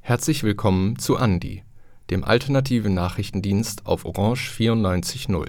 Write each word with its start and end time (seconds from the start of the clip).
Herzlich 0.00 0.42
willkommen 0.44 0.98
zu 0.98 1.16
Andi, 1.16 1.64
dem 2.10 2.22
alternativen 2.22 2.94
Nachrichtendienst 2.94 3.84
auf 3.84 4.04
Orange 4.04 4.52
94.0. 4.52 5.48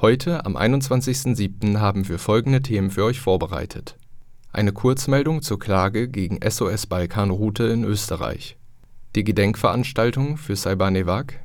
Heute, 0.00 0.46
am 0.46 0.56
21.07., 0.56 1.78
haben 1.78 2.08
wir 2.08 2.18
folgende 2.18 2.62
Themen 2.62 2.90
für 2.90 3.04
euch 3.04 3.20
vorbereitet. 3.20 3.96
Eine 4.52 4.72
Kurzmeldung 4.72 5.42
zur 5.42 5.58
Klage 5.58 6.08
gegen 6.08 6.40
SOS 6.42 6.86
Balkanroute 6.86 7.64
in 7.64 7.84
Österreich. 7.84 8.56
Die 9.14 9.24
Gedenkveranstaltung 9.24 10.38
für 10.38 10.56
Saibanevac. 10.56 11.40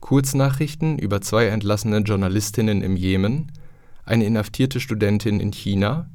Kurznachrichten 0.00 0.98
über 0.98 1.20
zwei 1.20 1.46
entlassene 1.46 1.98
Journalistinnen 1.98 2.82
im 2.82 2.96
Jemen, 2.96 3.50
eine 4.04 4.26
inhaftierte 4.26 4.78
Studentin 4.80 5.40
in 5.40 5.50
China 5.50 6.08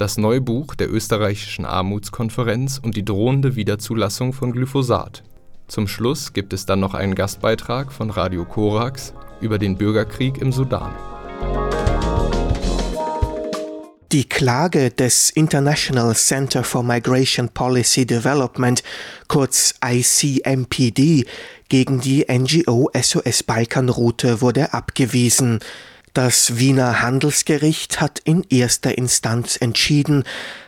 das 0.00 0.16
Neubuch 0.16 0.74
der 0.74 0.90
Österreichischen 0.90 1.66
Armutskonferenz 1.66 2.80
und 2.82 2.96
die 2.96 3.04
drohende 3.04 3.54
Wiederzulassung 3.54 4.32
von 4.32 4.52
Glyphosat. 4.52 5.22
Zum 5.68 5.86
Schluss 5.88 6.32
gibt 6.32 6.54
es 6.54 6.64
dann 6.64 6.80
noch 6.80 6.94
einen 6.94 7.14
Gastbeitrag 7.14 7.92
von 7.92 8.08
Radio 8.08 8.46
Korax 8.46 9.12
über 9.42 9.58
den 9.58 9.76
Bürgerkrieg 9.76 10.38
im 10.38 10.52
Sudan. 10.52 10.94
Die 14.10 14.28
Klage 14.28 14.90
des 14.90 15.30
International 15.30 16.16
Center 16.16 16.64
for 16.64 16.82
Migration 16.82 17.50
Policy 17.50 18.06
Development, 18.06 18.82
kurz 19.28 19.74
ICMPD, 19.84 21.26
gegen 21.68 22.00
die 22.00 22.26
NGO 22.28 22.90
SOS 23.00 23.42
Balkanroute 23.42 24.40
wurde 24.40 24.72
abgewiesen. 24.72 25.60
Das 26.12 26.58
Wiener 26.58 27.02
Handelsgericht 27.02 28.00
hat 28.00 28.18
in 28.18 28.44
erster 28.50 28.98
Instanz 28.98 29.56
entschieden, 29.56 30.24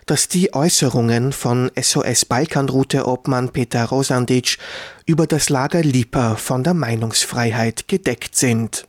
dass 0.06 0.28
die 0.28 0.54
Äußerungen 0.54 1.32
von 1.32 1.70
SOS 1.80 2.26
Balkanroute 2.26 3.08
Obmann 3.08 3.50
Peter 3.50 3.84
Rosandic 3.86 4.58
über 5.04 5.26
das 5.26 5.48
Lager 5.48 5.82
Lipa 5.82 6.36
von 6.36 6.62
der 6.62 6.74
Meinungsfreiheit 6.74 7.88
gedeckt 7.88 8.36
sind. 8.36 8.86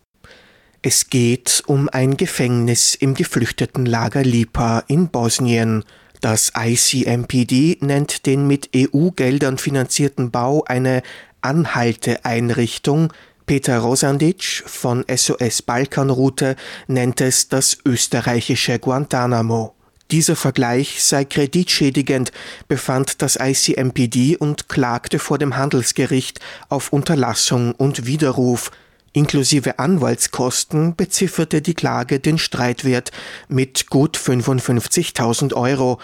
Es 0.84 1.10
geht 1.10 1.64
um 1.66 1.90
ein 1.90 2.18
Gefängnis 2.18 2.94
im 2.94 3.16
geflüchteten 3.16 3.86
Lager 3.88 4.24
Lipa 4.24 4.84
in 4.88 5.08
Bosnien. 5.08 5.84
Das 6.22 6.52
ICMPD 6.56 7.78
nennt 7.82 8.28
den 8.28 8.46
mit 8.46 8.70
EU-Geldern 8.76 9.58
finanzierten 9.58 10.30
Bau 10.30 10.64
eine 10.66 11.02
Anhalteeinrichtung, 11.42 13.12
Peter 13.54 13.78
Rosandic 13.78 14.64
von 14.66 15.06
SOS 15.08 15.62
Balkanroute 15.62 16.56
nennt 16.88 17.22
es 17.22 17.50
das 17.50 17.78
österreichische 17.86 18.80
Guantanamo. 18.80 19.76
Dieser 20.10 20.36
Vergleich 20.36 21.04
sei 21.04 21.24
kreditschädigend, 21.24 22.32
befand 22.68 23.22
das 23.22 23.38
ICMPD 23.40 24.38
und 24.38 24.70
klagte 24.70 25.20
vor 25.20 25.38
dem 25.38 25.56
Handelsgericht 25.56 26.40
auf 26.68 26.92
Unterlassung 26.92 27.76
und 27.76 28.08
Widerruf. 28.08 28.72
Inklusive 29.12 29.78
Anwaltskosten 29.78 30.96
bezifferte 30.96 31.62
die 31.62 31.76
Klage 31.76 32.20
den 32.20 32.40
Streitwert 32.40 33.12
mit 33.50 33.88
gut 33.92 34.18
55.000 34.18 35.54
Euro. 35.54 36.00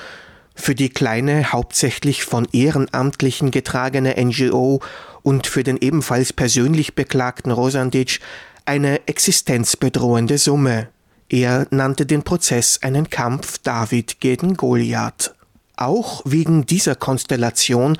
Für 0.59 0.75
die 0.75 0.89
kleine, 0.89 1.53
hauptsächlich 1.53 2.25
von 2.25 2.45
Ehrenamtlichen 2.51 3.49
getragene 3.49 4.15
NGO 4.21 4.81
und 5.23 5.47
für 5.47 5.63
den 5.63 5.77
ebenfalls 5.77 6.33
persönlich 6.33 6.95
beklagten 6.95 7.51
Rosandic 7.51 8.19
eine 8.65 9.07
existenzbedrohende 9.07 10.37
Summe. 10.37 10.89
Er 11.29 11.65
nannte 11.71 12.05
den 12.05 12.23
Prozess 12.23 12.79
einen 12.83 13.09
Kampf 13.09 13.59
David 13.59 14.19
gegen 14.19 14.57
Goliath. 14.57 15.33
Auch 15.77 16.23
wegen 16.25 16.65
dieser 16.65 16.95
Konstellation 16.95 17.97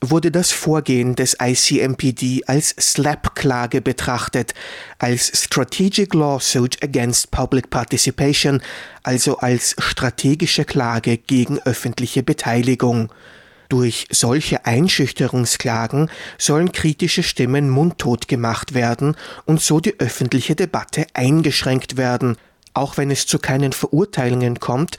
wurde 0.00 0.30
das 0.30 0.50
Vorgehen 0.50 1.14
des 1.14 1.36
ICMPD 1.40 2.44
als 2.46 2.74
SLAP-Klage 2.78 3.80
betrachtet, 3.80 4.54
als 4.98 5.44
Strategic 5.44 6.14
Lawsuit 6.14 6.82
Against 6.82 7.30
Public 7.30 7.70
Participation, 7.70 8.62
also 9.02 9.38
als 9.38 9.76
strategische 9.78 10.64
Klage 10.64 11.18
gegen 11.18 11.58
öffentliche 11.60 12.22
Beteiligung. 12.22 13.12
Durch 13.68 14.06
solche 14.10 14.66
Einschüchterungsklagen 14.66 16.10
sollen 16.38 16.72
kritische 16.72 17.22
Stimmen 17.22 17.70
mundtot 17.70 18.26
gemacht 18.26 18.74
werden 18.74 19.16
und 19.44 19.60
so 19.60 19.80
die 19.80 20.00
öffentliche 20.00 20.56
Debatte 20.56 21.06
eingeschränkt 21.14 21.96
werden. 21.96 22.36
Auch 22.74 22.96
wenn 22.96 23.10
es 23.10 23.26
zu 23.26 23.38
keinen 23.38 23.72
Verurteilungen 23.72 24.58
kommt, 24.58 24.96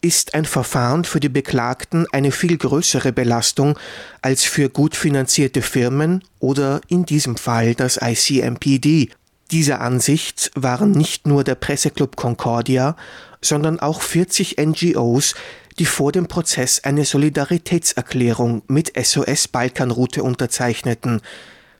ist 0.00 0.34
ein 0.34 0.44
Verfahren 0.44 1.04
für 1.04 1.20
die 1.20 1.28
Beklagten 1.28 2.06
eine 2.12 2.32
viel 2.32 2.56
größere 2.56 3.12
Belastung 3.12 3.78
als 4.22 4.44
für 4.44 4.68
gut 4.68 4.96
finanzierte 4.96 5.62
Firmen 5.62 6.24
oder 6.38 6.80
in 6.88 7.04
diesem 7.04 7.36
Fall 7.36 7.74
das 7.74 7.98
ICMPD. 8.02 9.10
Dieser 9.50 9.80
Ansicht 9.80 10.50
waren 10.54 10.92
nicht 10.92 11.26
nur 11.26 11.44
der 11.44 11.56
Presseclub 11.56 12.16
Concordia, 12.16 12.96
sondern 13.42 13.80
auch 13.80 14.00
40 14.00 14.56
NGOs, 14.58 15.34
die 15.78 15.86
vor 15.86 16.12
dem 16.12 16.28
Prozess 16.28 16.84
eine 16.84 17.04
Solidaritätserklärung 17.04 18.62
mit 18.68 18.92
SOS 18.96 19.48
Balkanroute 19.48 20.22
unterzeichneten, 20.22 21.20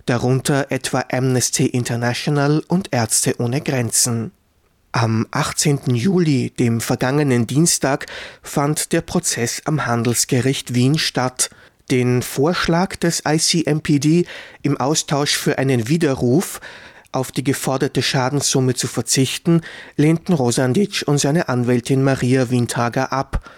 darunter 0.06 0.66
etwa 0.70 1.04
Amnesty 1.12 1.66
International 1.66 2.62
und 2.66 2.88
Ärzte 2.92 3.36
ohne 3.38 3.60
Grenzen. 3.60 4.32
Am 4.92 5.28
18. 5.30 5.94
Juli, 5.94 6.50
dem 6.50 6.80
vergangenen 6.80 7.46
Dienstag, 7.46 8.06
fand 8.42 8.92
der 8.92 9.02
Prozess 9.02 9.62
am 9.64 9.86
Handelsgericht 9.86 10.74
Wien 10.74 10.98
statt. 10.98 11.50
Den 11.92 12.22
Vorschlag 12.22 12.96
des 12.96 13.22
ICMPD 13.24 14.26
im 14.62 14.76
Austausch 14.78 15.36
für 15.36 15.58
einen 15.58 15.86
Widerruf 15.86 16.60
auf 17.12 17.30
die 17.30 17.44
geforderte 17.44 18.02
Schadenssumme 18.02 18.74
zu 18.74 18.88
verzichten, 18.88 19.60
lehnten 19.96 20.32
Rosandic 20.32 21.04
und 21.06 21.18
seine 21.18 21.48
Anwältin 21.48 22.02
Maria 22.02 22.50
Windhager 22.50 23.12
ab. 23.12 23.48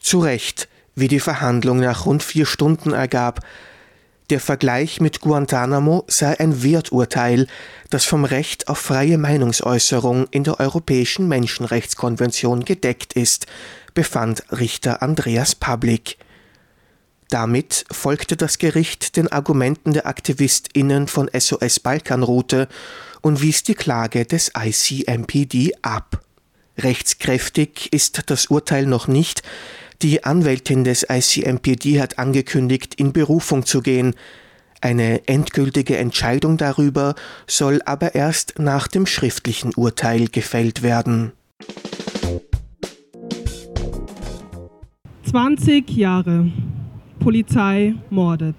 Zu 0.00 0.20
Recht, 0.20 0.68
wie 0.94 1.08
die 1.08 1.20
Verhandlung 1.20 1.80
nach 1.80 2.06
rund 2.06 2.22
vier 2.22 2.46
Stunden 2.46 2.92
ergab. 2.92 3.40
Der 4.30 4.40
Vergleich 4.40 5.02
mit 5.02 5.20
Guantanamo 5.20 6.04
sei 6.08 6.40
ein 6.40 6.62
Werturteil, 6.62 7.46
das 7.90 8.06
vom 8.06 8.24
Recht 8.24 8.68
auf 8.68 8.78
freie 8.78 9.18
Meinungsäußerung 9.18 10.28
in 10.30 10.44
der 10.44 10.60
Europäischen 10.60 11.28
Menschenrechtskonvention 11.28 12.64
gedeckt 12.64 13.12
ist, 13.12 13.46
befand 13.92 14.42
Richter 14.50 15.02
Andreas 15.02 15.54
Pablik. 15.54 16.16
Damit 17.28 17.84
folgte 17.90 18.36
das 18.36 18.58
Gericht 18.58 19.16
den 19.16 19.30
Argumenten 19.30 19.92
der 19.92 20.06
AktivistInnen 20.06 21.06
von 21.06 21.28
SOS 21.36 21.80
Balkanroute 21.80 22.68
und 23.20 23.42
wies 23.42 23.62
die 23.62 23.74
Klage 23.74 24.24
des 24.24 24.52
ICMPD 24.56 25.72
ab. 25.82 26.22
Rechtskräftig 26.78 27.92
ist 27.92 28.30
das 28.30 28.46
Urteil 28.46 28.86
noch 28.86 29.06
nicht, 29.06 29.42
die 30.02 30.24
Anwältin 30.24 30.84
des 30.84 31.06
ICMPD 31.08 32.00
hat 32.00 32.18
angekündigt, 32.18 32.94
in 32.94 33.12
Berufung 33.12 33.66
zu 33.66 33.80
gehen. 33.80 34.14
Eine 34.80 35.26
endgültige 35.28 35.96
Entscheidung 35.96 36.56
darüber 36.56 37.14
soll 37.46 37.80
aber 37.86 38.14
erst 38.14 38.58
nach 38.58 38.86
dem 38.86 39.06
schriftlichen 39.06 39.72
Urteil 39.74 40.28
gefällt 40.28 40.82
werden. 40.82 41.32
20 45.30 45.90
Jahre. 45.90 46.52
Polizei 47.18 47.94
mordet. 48.10 48.56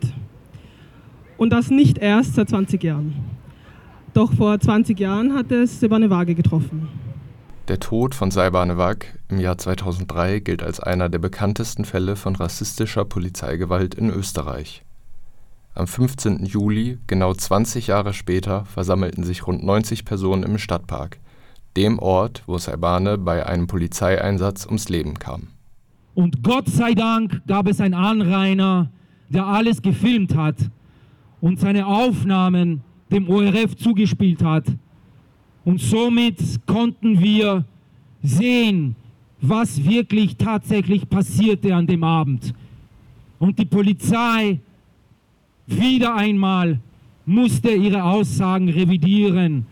Und 1.37 1.51
das 1.51 1.69
nicht 1.69 1.99
erst 1.99 2.35
seit 2.35 2.49
20 2.49 2.83
Jahren. 2.83 3.13
Doch 4.13 4.33
vor 4.33 4.59
20 4.59 4.99
Jahren 4.99 5.33
hat 5.33 5.51
es 5.51 5.79
Sebane 5.79 6.09
Waage 6.09 6.35
getroffen. 6.35 7.04
Der 7.67 7.79
Tod 7.79 8.13
von 8.13 8.29
Saibanevac 8.29 9.17
im 9.27 9.39
Jahr 9.39 9.57
2003 9.57 10.39
gilt 10.39 10.61
als 10.61 10.79
einer 10.79 11.09
der 11.09 11.17
bekanntesten 11.17 11.83
Fälle 11.83 12.15
von 12.15 12.35
rassistischer 12.35 13.05
Polizeigewalt 13.05 13.95
in 13.95 14.11
Österreich. 14.11 14.83
Am 15.73 15.87
15. 15.87 16.45
Juli, 16.45 16.99
genau 17.07 17.33
20 17.33 17.87
Jahre 17.87 18.13
später, 18.13 18.65
versammelten 18.65 19.23
sich 19.23 19.47
rund 19.47 19.63
90 19.63 20.05
Personen 20.05 20.43
im 20.43 20.59
Stadtpark, 20.59 21.17
dem 21.75 21.97
Ort, 21.97 22.43
wo 22.45 22.59
Saibane 22.59 23.17
bei 23.17 23.47
einem 23.47 23.65
Polizeieinsatz 23.65 24.67
ums 24.67 24.87
Leben 24.89 25.17
kam. 25.17 25.47
Und 26.13 26.43
Gott 26.43 26.69
sei 26.69 26.93
Dank 26.93 27.41
gab 27.47 27.67
es 27.67 27.81
einen 27.81 27.95
Anrainer, 27.95 28.91
der 29.29 29.47
alles 29.47 29.81
gefilmt 29.81 30.35
hat 30.35 30.69
und 31.41 31.59
seine 31.59 31.87
Aufnahmen 31.87 32.83
dem 33.11 33.27
ORF 33.27 33.75
zugespielt 33.75 34.43
hat. 34.43 34.65
Und 35.65 35.81
somit 35.81 36.37
konnten 36.65 37.19
wir 37.21 37.65
sehen, 38.23 38.95
was 39.41 39.83
wirklich 39.83 40.37
tatsächlich 40.37 41.09
passierte 41.09 41.75
an 41.75 41.87
dem 41.87 42.03
Abend. 42.03 42.53
Und 43.39 43.59
die 43.59 43.65
Polizei 43.65 44.59
wieder 45.67 46.15
einmal 46.15 46.79
musste 47.25 47.71
ihre 47.71 48.03
Aussagen 48.03 48.69
revidieren. 48.69 49.65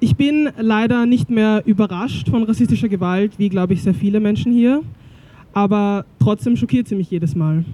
Ich 0.00 0.16
bin 0.16 0.48
leider 0.58 1.06
nicht 1.06 1.30
mehr 1.30 1.62
überrascht 1.66 2.28
von 2.28 2.44
rassistischer 2.44 2.88
Gewalt, 2.88 3.38
wie 3.38 3.48
glaube 3.48 3.74
ich 3.74 3.82
sehr 3.82 3.94
viele 3.94 4.20
Menschen 4.20 4.52
hier. 4.52 4.82
aber 5.54 6.06
trotzdem 6.18 6.56
schockiert 6.56 6.88
sie 6.88 6.94
mich 6.94 7.10
jedes 7.10 7.34
Mal. 7.34 7.64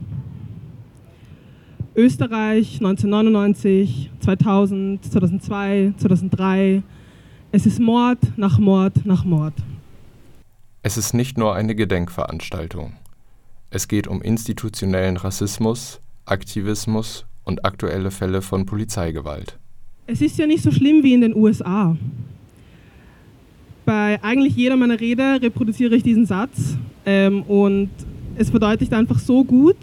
Österreich 1.95 2.77
1999, 2.77 4.11
2000, 4.21 5.05
2002, 5.05 5.95
2003. 5.97 6.83
Es 7.51 7.65
ist 7.65 7.81
Mord 7.81 8.19
nach 8.37 8.59
Mord 8.59 9.07
nach 9.07 9.25
Mord. 9.25 9.55
Es 10.83 10.99
ist 10.99 11.15
nicht 11.15 11.39
nur 11.39 11.55
eine 11.55 11.75
Gedenkveranstaltung. 11.75 12.93
Es 13.71 13.89
geht 13.89 14.07
um 14.07 14.21
institutionellen 14.21 15.17
Rassismus, 15.17 15.99
Aktivismus 16.27 17.25
und 17.45 17.65
aktuelle 17.65 18.11
Fälle 18.11 18.43
von 18.43 18.67
Polizeigewalt. 18.67 19.59
Es 20.07 20.21
ist 20.21 20.37
ja 20.39 20.47
nicht 20.47 20.63
so 20.63 20.71
schlimm 20.71 21.03
wie 21.03 21.15
in 21.15 21.23
den 21.23 21.35
USA. 21.35 21.97
Bei 23.87 24.23
eigentlich 24.23 24.55
jeder 24.55 24.77
meiner 24.77 25.01
Rede 25.01 25.41
reproduziere 25.41 25.97
ich 25.97 26.03
diesen 26.03 26.27
Satz 26.27 26.77
ähm, 27.07 27.43
und 27.45 27.89
es 28.37 28.51
verdeutlicht 28.51 28.93
einfach 28.93 29.19
so 29.19 29.43
gut, 29.43 29.79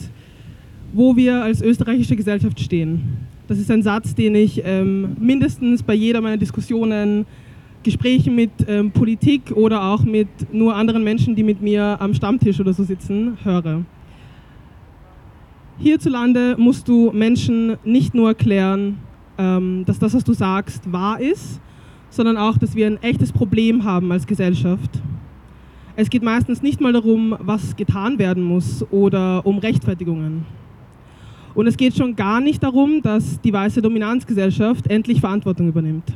wo 0.94 1.16
wir 1.16 1.44
als 1.44 1.64
österreichische 1.64 2.16
Gesellschaft 2.16 2.60
stehen. 2.60 3.26
Das 3.48 3.58
ist 3.58 3.72
ein 3.72 3.82
Satz, 3.82 4.14
den 4.14 4.36
ich 4.36 4.62
ähm, 4.64 5.18
mindestens 5.20 5.82
bei 5.82 5.96
jeder 5.96 6.22
meiner 6.22 6.38
Diskussionen, 6.38 7.26
Gesprächen 7.86 8.36
mit 8.36 8.52
ähm, 8.68 8.92
Politik 8.92 9.52
oder 9.56 9.84
auch 9.84 10.04
mit 10.04 10.28
nur 10.52 10.76
anderen 10.76 11.04
Menschen, 11.04 11.36
die 11.36 11.44
mit 11.44 11.62
mir 11.62 11.98
am 12.02 12.14
Stammtisch 12.14 12.60
oder 12.60 12.74
so 12.74 12.84
sitzen, 12.84 13.38
höre. 13.44 13.86
Hierzulande 15.78 16.56
musst 16.58 16.88
du 16.88 17.12
Menschen 17.14 17.78
nicht 17.84 18.16
nur 18.16 18.30
erklären, 18.30 18.98
ähm, 19.38 19.84
dass 19.86 20.00
das, 20.00 20.14
was 20.14 20.24
du 20.24 20.34
sagst, 20.34 20.92
wahr 20.92 21.20
ist, 21.20 21.62
sondern 22.10 22.38
auch, 22.38 22.58
dass 22.58 22.76
wir 22.76 22.88
ein 22.88 23.02
echtes 23.04 23.32
Problem 23.32 23.84
haben 23.84 24.12
als 24.12 24.26
Gesellschaft. 24.26 24.90
Es 25.96 26.10
geht 26.10 26.24
meistens 26.24 26.62
nicht 26.62 26.82
mal 26.82 26.92
darum, 26.92 27.36
was 27.40 27.76
getan 27.76 28.18
werden 28.18 28.44
muss 28.44 28.84
oder 28.92 29.46
um 29.46 29.60
Rechtfertigungen. 29.60 30.46
Und 31.54 31.68
es 31.68 31.78
geht 31.78 31.96
schon 31.96 32.16
gar 32.16 32.42
nicht 32.42 32.64
darum, 32.64 33.02
dass 33.02 33.40
die 33.42 33.54
weiße 33.54 33.82
Dominanzgesellschaft 33.82 34.88
endlich 34.88 35.22
Verantwortung 35.22 35.68
übernimmt. 35.68 36.14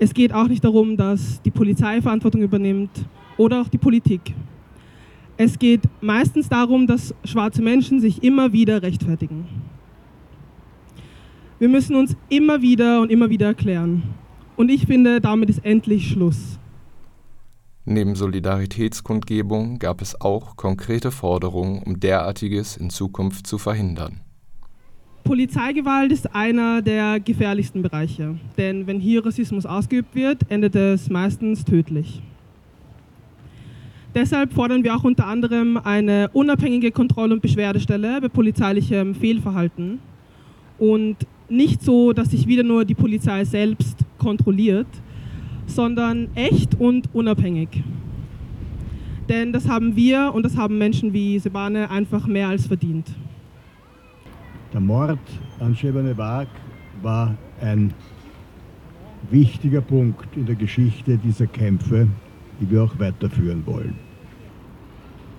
Es 0.00 0.14
geht 0.14 0.32
auch 0.32 0.46
nicht 0.46 0.62
darum, 0.62 0.96
dass 0.96 1.42
die 1.42 1.50
Polizei 1.50 2.00
Verantwortung 2.00 2.42
übernimmt 2.42 2.90
oder 3.36 3.62
auch 3.62 3.68
die 3.68 3.78
Politik. 3.78 4.34
Es 5.36 5.58
geht 5.58 5.82
meistens 6.00 6.48
darum, 6.48 6.86
dass 6.86 7.14
schwarze 7.24 7.62
Menschen 7.62 8.00
sich 8.00 8.22
immer 8.22 8.52
wieder 8.52 8.82
rechtfertigen. 8.82 9.46
Wir 11.58 11.68
müssen 11.68 11.96
uns 11.96 12.16
immer 12.28 12.62
wieder 12.62 13.00
und 13.00 13.10
immer 13.10 13.30
wieder 13.30 13.46
erklären. 13.46 14.02
Und 14.56 14.68
ich 14.68 14.86
finde, 14.86 15.20
damit 15.20 15.50
ist 15.50 15.64
endlich 15.64 16.08
Schluss. 16.08 16.58
Neben 17.84 18.14
Solidaritätskundgebung 18.14 19.78
gab 19.78 20.02
es 20.02 20.20
auch 20.20 20.56
konkrete 20.56 21.10
Forderungen, 21.10 21.82
um 21.82 21.98
derartiges 21.98 22.76
in 22.76 22.90
Zukunft 22.90 23.46
zu 23.46 23.58
verhindern. 23.58 24.20
Polizeigewalt 25.28 26.10
ist 26.10 26.34
einer 26.34 26.80
der 26.80 27.20
gefährlichsten 27.20 27.82
Bereiche, 27.82 28.36
denn 28.56 28.86
wenn 28.86 28.98
hier 28.98 29.26
Rassismus 29.26 29.66
ausgeübt 29.66 30.14
wird, 30.14 30.38
endet 30.48 30.74
es 30.74 31.10
meistens 31.10 31.66
tödlich. 31.66 32.22
Deshalb 34.14 34.54
fordern 34.54 34.84
wir 34.84 34.96
auch 34.96 35.04
unter 35.04 35.26
anderem 35.26 35.76
eine 35.76 36.30
unabhängige 36.32 36.92
Kontroll- 36.92 37.30
und 37.30 37.42
Beschwerdestelle 37.42 38.22
bei 38.22 38.28
polizeilichem 38.28 39.14
Fehlverhalten 39.14 39.98
und 40.78 41.18
nicht 41.50 41.82
so, 41.82 42.14
dass 42.14 42.30
sich 42.30 42.46
wieder 42.46 42.62
nur 42.62 42.86
die 42.86 42.94
Polizei 42.94 43.44
selbst 43.44 43.98
kontrolliert, 44.16 44.88
sondern 45.66 46.28
echt 46.36 46.80
und 46.80 47.14
unabhängig. 47.14 47.68
Denn 49.28 49.52
das 49.52 49.68
haben 49.68 49.94
wir 49.94 50.32
und 50.34 50.46
das 50.46 50.56
haben 50.56 50.78
Menschen 50.78 51.12
wie 51.12 51.38
Sebane 51.38 51.90
einfach 51.90 52.26
mehr 52.26 52.48
als 52.48 52.66
verdient. 52.66 53.14
Der 54.72 54.80
Mord 54.80 55.18
an 55.60 55.74
Shebane 55.74 56.16
Wag 56.18 56.48
war 57.00 57.34
ein 57.62 57.94
wichtiger 59.30 59.80
Punkt 59.80 60.36
in 60.36 60.44
der 60.44 60.56
Geschichte 60.56 61.16
dieser 61.16 61.46
Kämpfe, 61.46 62.06
die 62.60 62.70
wir 62.70 62.84
auch 62.84 62.98
weiterführen 62.98 63.62
wollen. 63.64 63.94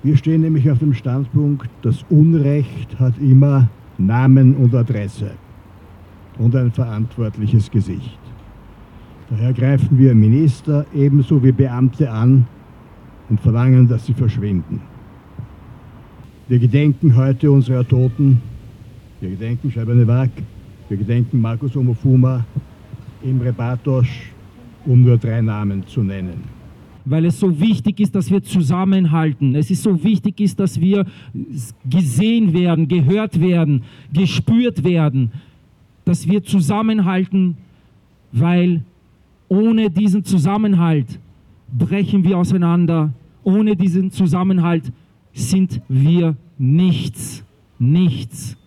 Wir 0.02 0.18
stehen 0.18 0.42
nämlich 0.42 0.70
auf 0.72 0.80
dem 0.80 0.94
Standpunkt, 0.94 1.70
das 1.84 2.04
Unrecht 2.10 3.00
hat 3.00 3.20
immer 3.20 3.70
Namen 3.98 4.56
und 4.56 4.74
Adresse 4.74 5.32
und 6.40 6.56
ein 6.56 6.72
verantwortliches 6.72 7.70
Gesicht. 7.70 8.18
Daher 9.30 9.54
greifen 9.54 10.00
wir 10.00 10.16
Minister 10.16 10.86
ebenso 10.96 11.44
wie 11.44 11.52
Beamte 11.52 12.10
an 12.10 12.48
und 13.30 13.40
verlangen, 13.42 13.88
dass 13.88 14.08
sie 14.08 14.14
verschwinden. 14.14 14.82
Wir 16.48 16.58
gedenken 16.58 17.16
heute 17.16 17.52
unserer 17.52 17.88
Toten. 17.88 18.42
Wir 19.22 19.32
gedenken 19.32 19.70
Scheibane 19.70 20.08
Wag, 20.08 20.30
wir 20.88 20.96
gedenken 20.96 21.42
Markus 21.42 21.76
Omofuma, 21.76 22.46
Imre 23.22 23.52
Bartosch, 23.52 24.32
um 24.86 25.04
nur 25.04 25.18
drei 25.18 25.42
Namen 25.42 25.86
zu 25.86 26.02
nennen. 26.02 26.42
Weil 27.04 27.26
es 27.26 27.38
so 27.38 27.60
wichtig 27.60 28.00
ist, 28.00 28.16
dass 28.16 28.32
wir 28.32 28.42
zusammenhalten. 28.42 29.56
Es 29.56 29.70
ist 29.72 29.84
so 29.84 30.02
wichtig 30.02 30.40
ist, 30.40 30.58
dass 30.58 30.80
wir 30.80 31.06
gesehen 31.90 32.54
werden, 32.54 32.88
gehört 32.88 33.42
werden, 33.42 33.84
gespürt 34.14 34.86
werden, 34.86 35.32
dass 36.06 36.26
wir 36.26 36.42
zusammenhalten, 36.42 37.58
weil 38.32 38.84
ohne 39.50 39.90
diesen 39.90 40.24
Zusammenhalt 40.24 41.20
brechen 41.78 42.24
wir 42.24 42.38
auseinander. 42.38 43.12
Ohne 43.44 43.76
diesen 43.76 44.12
Zusammenhalt 44.12 44.94
sind 45.34 45.82
wir 45.90 46.38
nichts. 46.58 47.44
Nichts. 47.80 48.59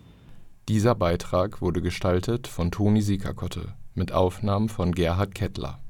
Dieser 0.73 0.95
Beitrag 0.95 1.61
wurde 1.61 1.83
gestaltet 1.83 2.47
von 2.47 2.71
Toni 2.71 3.03
Siekerkotte 3.03 3.75
mit 3.93 4.11
Aufnahmen 4.11 4.69
von 4.69 4.91
Gerhard 4.91 5.35
Kettler. 5.35 5.83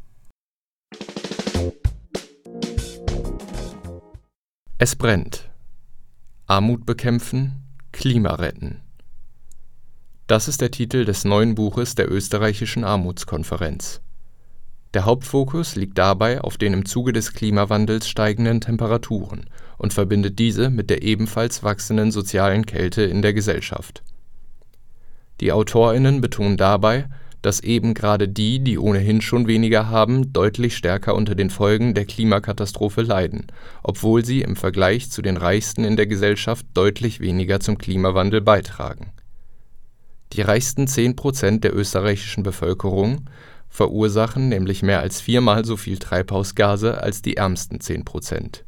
Es 4.78 4.98
brennt. 4.98 5.50
Armut 6.48 6.86
bekämpfen, 6.86 7.64
Klima 7.94 8.36
retten. 8.36 8.82
Das 10.28 10.50
ist 10.50 10.60
der 10.60 10.72
Titel 10.72 11.06
des 11.06 11.24
neuen 11.24 11.56
Buches 11.56 11.96
der 11.96 12.12
Österreichischen 12.12 12.84
Armutskonferenz. 12.84 14.02
Der 14.94 15.06
Hauptfokus 15.06 15.78
liegt 15.78 15.98
dabei 15.98 16.42
auf 16.42 16.58
den 16.58 16.74
im 16.74 16.84
Zuge 16.86 17.14
des 17.14 17.32
Klimawandels 17.32 18.10
steigenden 18.10 18.60
Temperaturen 18.60 19.50
und 19.78 19.94
verbindet 19.94 20.40
diese 20.40 20.70
mit 20.70 20.90
der 20.90 21.04
ebenfalls 21.04 21.64
wachsenden 21.64 22.12
sozialen 22.12 22.66
Kälte 22.66 23.04
in 23.04 23.22
der 23.22 23.34
Gesellschaft. 23.34 24.04
Die 25.40 25.52
AutorInnen 25.52 26.22
betonen 26.22 26.58
dabei, 26.58 27.06
dass 27.44 27.60
eben 27.60 27.94
gerade 27.94 28.30
die, 28.30 28.64
die 28.64 28.80
ohnehin 28.80 29.22
schon 29.22 29.48
weniger 29.48 29.90
haben, 29.90 30.32
deutlich 30.32 30.78
stärker 30.78 31.14
unter 31.14 31.36
den 31.36 31.50
Folgen 31.50 31.94
der 31.94 32.06
Klimakatastrophe 32.06 33.02
leiden, 33.02 33.48
obwohl 33.84 34.24
sie 34.24 34.42
im 34.42 34.56
Vergleich 34.56 35.12
zu 35.12 35.22
den 35.22 35.38
Reichsten 35.38 35.84
in 35.84 35.98
der 35.98 36.08
Gesellschaft 36.08 36.66
deutlich 36.74 37.20
weniger 37.20 37.60
zum 37.60 37.78
Klimawandel 37.78 38.40
beitragen. 38.40 39.12
Die 40.32 40.42
reichsten 40.42 40.88
10 40.88 41.16
Prozent 41.16 41.64
der 41.64 41.76
österreichischen 41.76 42.44
Bevölkerung 42.44 43.30
verursachen 43.70 44.50
nämlich 44.50 44.82
mehr 44.82 45.02
als 45.02 45.20
viermal 45.20 45.66
so 45.66 45.78
viel 45.78 45.98
Treibhausgase 45.98 47.02
als 47.02 47.22
die 47.22 47.38
ärmsten 47.38 47.82
10 47.82 48.06
Prozent. 48.06 48.64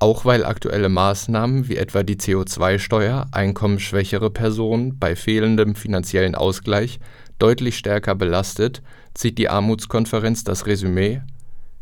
Auch 0.00 0.24
weil 0.24 0.44
aktuelle 0.44 0.88
Maßnahmen 0.88 1.68
wie 1.68 1.76
etwa 1.76 2.02
die 2.02 2.16
CO2-Steuer 2.16 3.28
einkommensschwächere 3.32 4.30
Personen 4.30 4.98
bei 4.98 5.14
fehlendem 5.14 5.74
finanziellen 5.74 6.34
Ausgleich 6.34 6.98
deutlich 7.38 7.76
stärker 7.76 8.14
belastet, 8.14 8.82
zieht 9.14 9.38
die 9.38 9.48
Armutskonferenz 9.48 10.42
das 10.42 10.66
Resümee 10.66 11.22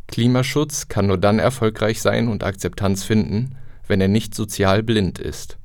Klimaschutz 0.07 0.87
kann 0.87 1.05
nur 1.07 1.19
dann 1.19 1.37
erfolgreich 1.37 2.01
sein 2.01 2.29
und 2.29 2.43
Akzeptanz 2.43 3.03
finden, 3.03 3.55
wenn 3.87 4.01
er 4.01 4.07
nicht 4.07 4.33
sozial 4.33 4.81
blind 4.81 5.19
ist. 5.19 5.57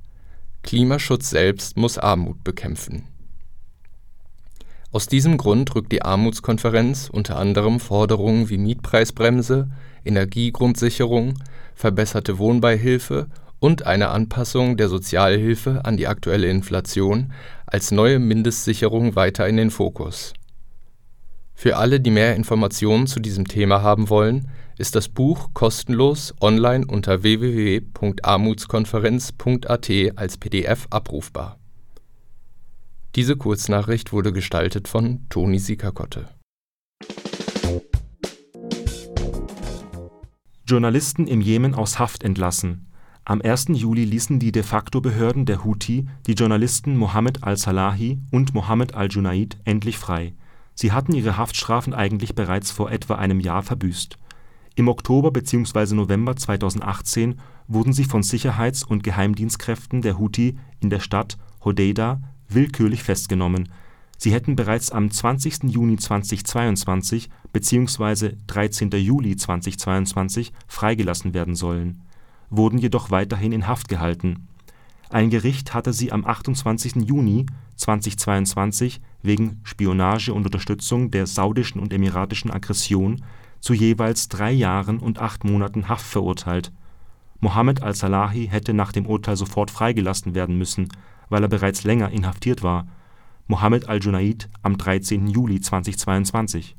Klimaschutz 0.63 1.31
selbst 1.31 1.79
muss 1.79 1.99
Armut 1.99 2.45
bekämpfen 2.45 3.05
aus 4.95 5.09
diesem 5.09 5.39
Grund 5.39 5.75
rückt 5.75 5.91
die 5.91 6.03
Armutskonferenz 6.03 7.11
unter 7.11 7.37
anderem 7.37 7.81
Forderungen 7.81 8.49
wie 8.49 8.59
Mietpreisbremse, 8.59 9.69
Energiegrundsicherung, 10.05 11.35
verbesserte 11.75 12.39
Wohnbeihilfe 12.39 13.27
und 13.61 13.87
eine 13.87 14.09
Anpassung 14.09 14.77
der 14.77 14.89
Sozialhilfe 14.89 15.85
an 15.85 15.97
die 15.97 16.07
aktuelle 16.07 16.49
Inflation 16.49 17.33
als 17.67 17.91
neue 17.91 18.19
Mindestsicherung 18.19 19.17
weiter 19.17 19.49
in 19.49 19.57
den 19.57 19.71
Fokus. 19.71 20.35
Für 21.55 21.77
alle, 21.77 22.01
die 22.01 22.11
mehr 22.11 22.37
Informationen 22.37 23.07
zu 23.07 23.21
diesem 23.21 23.47
Thema 23.47 23.83
haben 23.83 24.11
wollen, 24.11 24.51
ist 24.77 24.97
das 24.97 25.09
Buch 25.09 25.51
kostenlos 25.55 26.35
online 26.41 26.85
unter 26.87 27.23
www.armutskonferenz.at 27.23 29.91
als 30.17 30.37
PDF 30.37 30.89
abrufbar 30.91 31.59
diese 33.15 33.37
Kurznachricht 33.37 34.13
wurde 34.13 34.33
gestaltet 34.33 34.89
von 34.89 35.29
Toni 35.29 35.61
Sikakotte. 35.61 36.27
Journalisten 40.67 41.27
im 41.27 41.43
Jemen 41.43 41.75
aus 41.75 41.99
Haft 41.99 42.25
entlassen. 42.25 42.87
Am 43.27 43.43
1. 43.43 43.67
Juli 43.75 44.07
ließen 44.07 44.39
die 44.39 44.51
De-facto-Behörden 44.51 45.45
der 45.45 45.63
Houthi 45.63 46.07
die 46.27 46.33
Journalisten 46.33 46.97
Mohammed 46.97 47.45
al-Salahi 47.45 48.19
und 48.31 48.55
Mohammed 48.55 48.95
al-Junaid 48.95 49.59
endlich 49.67 49.99
frei. 49.99 50.33
Sie 50.75 50.91
hatten 50.91 51.13
ihre 51.13 51.37
Haftstrafen 51.37 51.93
eigentlich 51.93 52.35
bereits 52.35 52.71
vor 52.71 52.91
etwa 52.91 53.17
einem 53.17 53.41
Jahr 53.41 53.63
verbüßt. 53.63 54.17
Im 54.75 54.89
Oktober 54.89 55.31
bzw. 55.33 55.95
November 55.95 56.35
2018 56.35 57.39
wurden 57.69 57.93
sie 57.93 58.05
von 58.05 58.23
Sicherheits- 58.23 58.83
und 58.85 59.03
Geheimdienstkräften 59.05 60.01
der 60.01 60.19
Houthi 60.19 60.57
in 60.81 60.89
der 60.89 61.01
Stadt 61.01 61.37
Hodeidah 61.63 62.23
willkürlich 62.49 63.03
festgenommen 63.03 63.69
Sie 64.17 64.33
hätten 64.33 64.57
bereits 64.57 64.91
am 64.91 65.11
20. 65.11 65.65
Juni 65.65 65.97
2022 65.97 67.29
bzw. 67.53 68.37
13. 68.47 68.91
Juli 68.91 69.37
2022 69.37 70.53
freigelassen 70.67 71.35
werden 71.35 71.55
sollen, 71.55 72.03
wurden 72.51 72.79
jedoch 72.79 73.11
weiterhin 73.11 73.53
in 73.53 73.67
Haft 73.67 73.89
gehalten. 73.89 74.49
Ein 75.11 75.31
Gericht 75.31 75.75
hatte 75.75 75.93
sie 75.93 76.13
am 76.13 76.25
28. 76.25 76.97
Juni 77.07 77.47
2022 77.77 79.01
wegen 79.23 79.61
Spionage 79.63 80.33
und 80.33 80.47
Unterstützung 80.47 81.11
der 81.11 81.27
saudischen 81.27 81.81
und 81.81 81.93
emiratischen 81.93 82.51
Aggression 82.51 83.23
zu 83.61 83.75
jeweils 83.75 84.29
drei 84.29 84.53
Jahren 84.53 84.99
und 84.99 85.19
acht 85.19 85.45
Monaten 85.45 85.89
Haft 85.89 86.07
verurteilt. 86.07 86.73
Mohammed 87.41 87.83
al-Salahi 87.83 88.49
hätte 88.49 88.75
nach 88.75 88.93
dem 88.93 89.07
Urteil 89.07 89.37
sofort 89.37 89.71
freigelassen 89.71 90.35
werden 90.35 90.57
müssen, 90.57 90.89
weil 91.29 91.43
er 91.43 91.49
bereits 91.49 91.85
länger 91.85 92.11
inhaftiert 92.11 92.63
war 92.63 92.87
Mohammed 93.47 93.91
al-Junaid 93.91 94.49
am 94.63 94.79
13. 94.79 95.27
Juli 95.27 95.61
2022. 95.61 96.77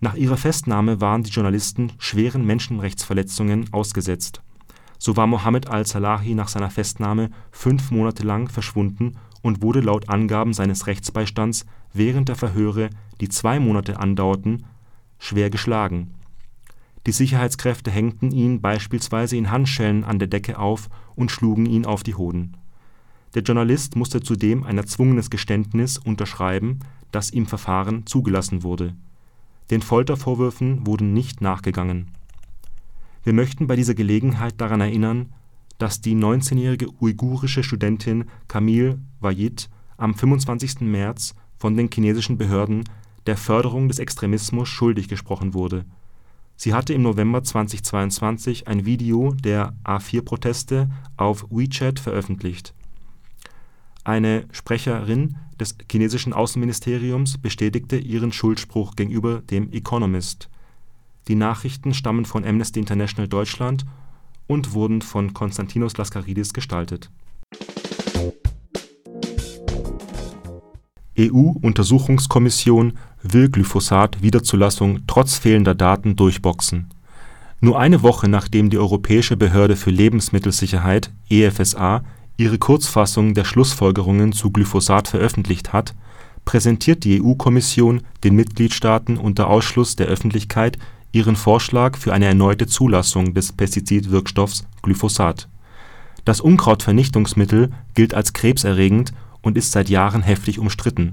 Nach 0.00 0.14
ihrer 0.14 0.36
Festnahme 0.36 1.00
waren 1.00 1.24
die 1.24 1.32
Journalisten 1.32 1.90
schweren 1.98 2.46
Menschenrechtsverletzungen 2.46 3.72
ausgesetzt. 3.72 4.40
So 4.98 5.16
war 5.16 5.26
Mohammed 5.26 5.68
al-Salahi 5.68 6.34
nach 6.34 6.46
seiner 6.46 6.70
Festnahme 6.70 7.30
fünf 7.50 7.90
Monate 7.90 8.22
lang 8.22 8.48
verschwunden 8.48 9.14
und 9.42 9.62
wurde 9.62 9.80
laut 9.80 10.08
Angaben 10.08 10.52
seines 10.52 10.86
Rechtsbeistands 10.86 11.66
während 11.92 12.28
der 12.28 12.36
Verhöre, 12.36 12.90
die 13.20 13.28
zwei 13.28 13.58
Monate 13.58 13.98
andauerten, 13.98 14.66
schwer 15.18 15.50
geschlagen. 15.50 16.14
Die 17.08 17.12
Sicherheitskräfte 17.12 17.90
hängten 17.90 18.30
ihn 18.30 18.60
beispielsweise 18.60 19.36
in 19.36 19.50
Handschellen 19.50 20.04
an 20.04 20.20
der 20.20 20.28
Decke 20.28 20.56
auf 20.56 20.88
und 21.16 21.32
schlugen 21.32 21.66
ihn 21.66 21.84
auf 21.84 22.04
die 22.04 22.14
Hoden 22.14 22.56
der 23.34 23.42
Journalist 23.42 23.96
musste 23.96 24.22
zudem 24.22 24.62
ein 24.62 24.78
erzwungenes 24.78 25.28
Geständnis 25.28 25.98
unterschreiben, 25.98 26.80
das 27.10 27.30
im 27.30 27.46
Verfahren 27.46 28.06
zugelassen 28.06 28.62
wurde. 28.62 28.94
Den 29.70 29.82
Foltervorwürfen 29.82 30.86
wurde 30.86 31.04
nicht 31.04 31.40
nachgegangen. 31.40 32.10
Wir 33.24 33.32
möchten 33.32 33.66
bei 33.66 33.74
dieser 33.74 33.94
Gelegenheit 33.94 34.60
daran 34.60 34.80
erinnern, 34.80 35.32
dass 35.78 36.00
die 36.00 36.14
19-jährige 36.14 36.88
uigurische 37.00 37.64
Studentin 37.64 38.26
Camille 38.46 39.00
Wajid 39.20 39.68
am 39.96 40.14
25. 40.14 40.80
März 40.82 41.34
von 41.58 41.76
den 41.76 41.90
chinesischen 41.92 42.38
Behörden 42.38 42.84
der 43.26 43.36
Förderung 43.36 43.88
des 43.88 43.98
Extremismus 43.98 44.68
schuldig 44.68 45.08
gesprochen 45.08 45.54
wurde. 45.54 45.84
Sie 46.56 46.72
hatte 46.72 46.94
im 46.94 47.02
November 47.02 47.42
2022 47.42 48.68
ein 48.68 48.84
Video 48.84 49.32
der 49.32 49.74
A4-Proteste 49.82 50.88
auf 51.16 51.46
WeChat 51.50 51.98
veröffentlicht 51.98 52.74
eine 54.04 54.44
Sprecherin 54.52 55.36
des 55.58 55.76
chinesischen 55.90 56.32
Außenministeriums 56.32 57.38
bestätigte 57.38 57.96
ihren 57.96 58.32
Schuldspruch 58.32 58.96
gegenüber 58.96 59.40
dem 59.40 59.72
Economist. 59.72 60.48
Die 61.26 61.34
Nachrichten 61.34 61.94
stammen 61.94 62.26
von 62.26 62.44
Amnesty 62.44 62.80
International 62.80 63.28
Deutschland 63.28 63.86
und 64.46 64.74
wurden 64.74 65.00
von 65.00 65.32
Konstantinos 65.32 65.96
Laskaridis 65.96 66.52
gestaltet. 66.52 67.10
EU-Untersuchungskommission 71.18 72.98
will 73.22 73.48
Glyphosat-Wiederzulassung 73.48 75.06
trotz 75.06 75.38
fehlender 75.38 75.74
Daten 75.74 76.16
durchboxen. 76.16 76.90
Nur 77.60 77.78
eine 77.78 78.02
Woche 78.02 78.28
nachdem 78.28 78.68
die 78.68 78.76
Europäische 78.76 79.38
Behörde 79.38 79.76
für 79.76 79.90
Lebensmittelsicherheit 79.90 81.10
(EFSA) 81.30 82.02
ihre 82.36 82.58
Kurzfassung 82.58 83.34
der 83.34 83.44
Schlussfolgerungen 83.44 84.32
zu 84.32 84.50
Glyphosat 84.50 85.08
veröffentlicht 85.08 85.72
hat, 85.72 85.94
präsentiert 86.44 87.04
die 87.04 87.22
EU-Kommission 87.22 88.02
den 88.22 88.34
Mitgliedstaaten 88.34 89.16
unter 89.16 89.48
Ausschluss 89.48 89.96
der 89.96 90.06
Öffentlichkeit 90.06 90.78
ihren 91.12 91.36
Vorschlag 91.36 91.96
für 91.96 92.12
eine 92.12 92.26
erneute 92.26 92.66
Zulassung 92.66 93.34
des 93.34 93.52
Pestizidwirkstoffs 93.52 94.66
Glyphosat. 94.82 95.48
Das 96.24 96.40
Unkrautvernichtungsmittel 96.40 97.70
gilt 97.94 98.14
als 98.14 98.32
krebserregend 98.32 99.12
und 99.42 99.56
ist 99.56 99.72
seit 99.72 99.88
Jahren 99.88 100.22
heftig 100.22 100.58
umstritten. 100.58 101.12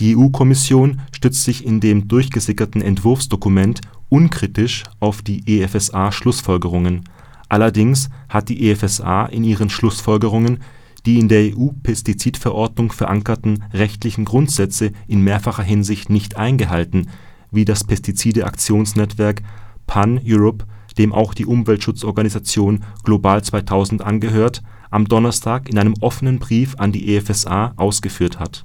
Die 0.00 0.16
EU-Kommission 0.16 1.00
stützt 1.12 1.44
sich 1.44 1.64
in 1.64 1.80
dem 1.80 2.08
durchgesickerten 2.08 2.82
Entwurfsdokument 2.82 3.80
unkritisch 4.08 4.82
auf 4.98 5.22
die 5.22 5.44
EFSA-Schlussfolgerungen 5.46 7.04
Allerdings 7.48 8.08
hat 8.28 8.48
die 8.48 8.70
EFSA 8.70 9.26
in 9.26 9.44
ihren 9.44 9.70
Schlussfolgerungen 9.70 10.60
die 11.06 11.18
in 11.18 11.28
der 11.28 11.54
EU-Pestizidverordnung 11.54 12.92
verankerten 12.92 13.64
rechtlichen 13.72 14.24
Grundsätze 14.24 14.92
in 15.06 15.20
mehrfacher 15.20 15.62
Hinsicht 15.62 16.10
nicht 16.10 16.36
eingehalten, 16.36 17.10
wie 17.50 17.64
das 17.64 17.84
Pestizide-Aktionsnetzwerk 17.84 19.42
Pan-Europe, 19.86 20.64
dem 20.96 21.12
auch 21.12 21.34
die 21.34 21.46
Umweltschutzorganisation 21.46 22.84
Global 23.02 23.42
2000 23.42 24.02
angehört, 24.02 24.62
am 24.90 25.06
Donnerstag 25.06 25.68
in 25.68 25.78
einem 25.78 25.94
offenen 26.00 26.38
Brief 26.38 26.76
an 26.78 26.92
die 26.92 27.16
EFSA 27.16 27.74
ausgeführt 27.76 28.38
hat. 28.38 28.64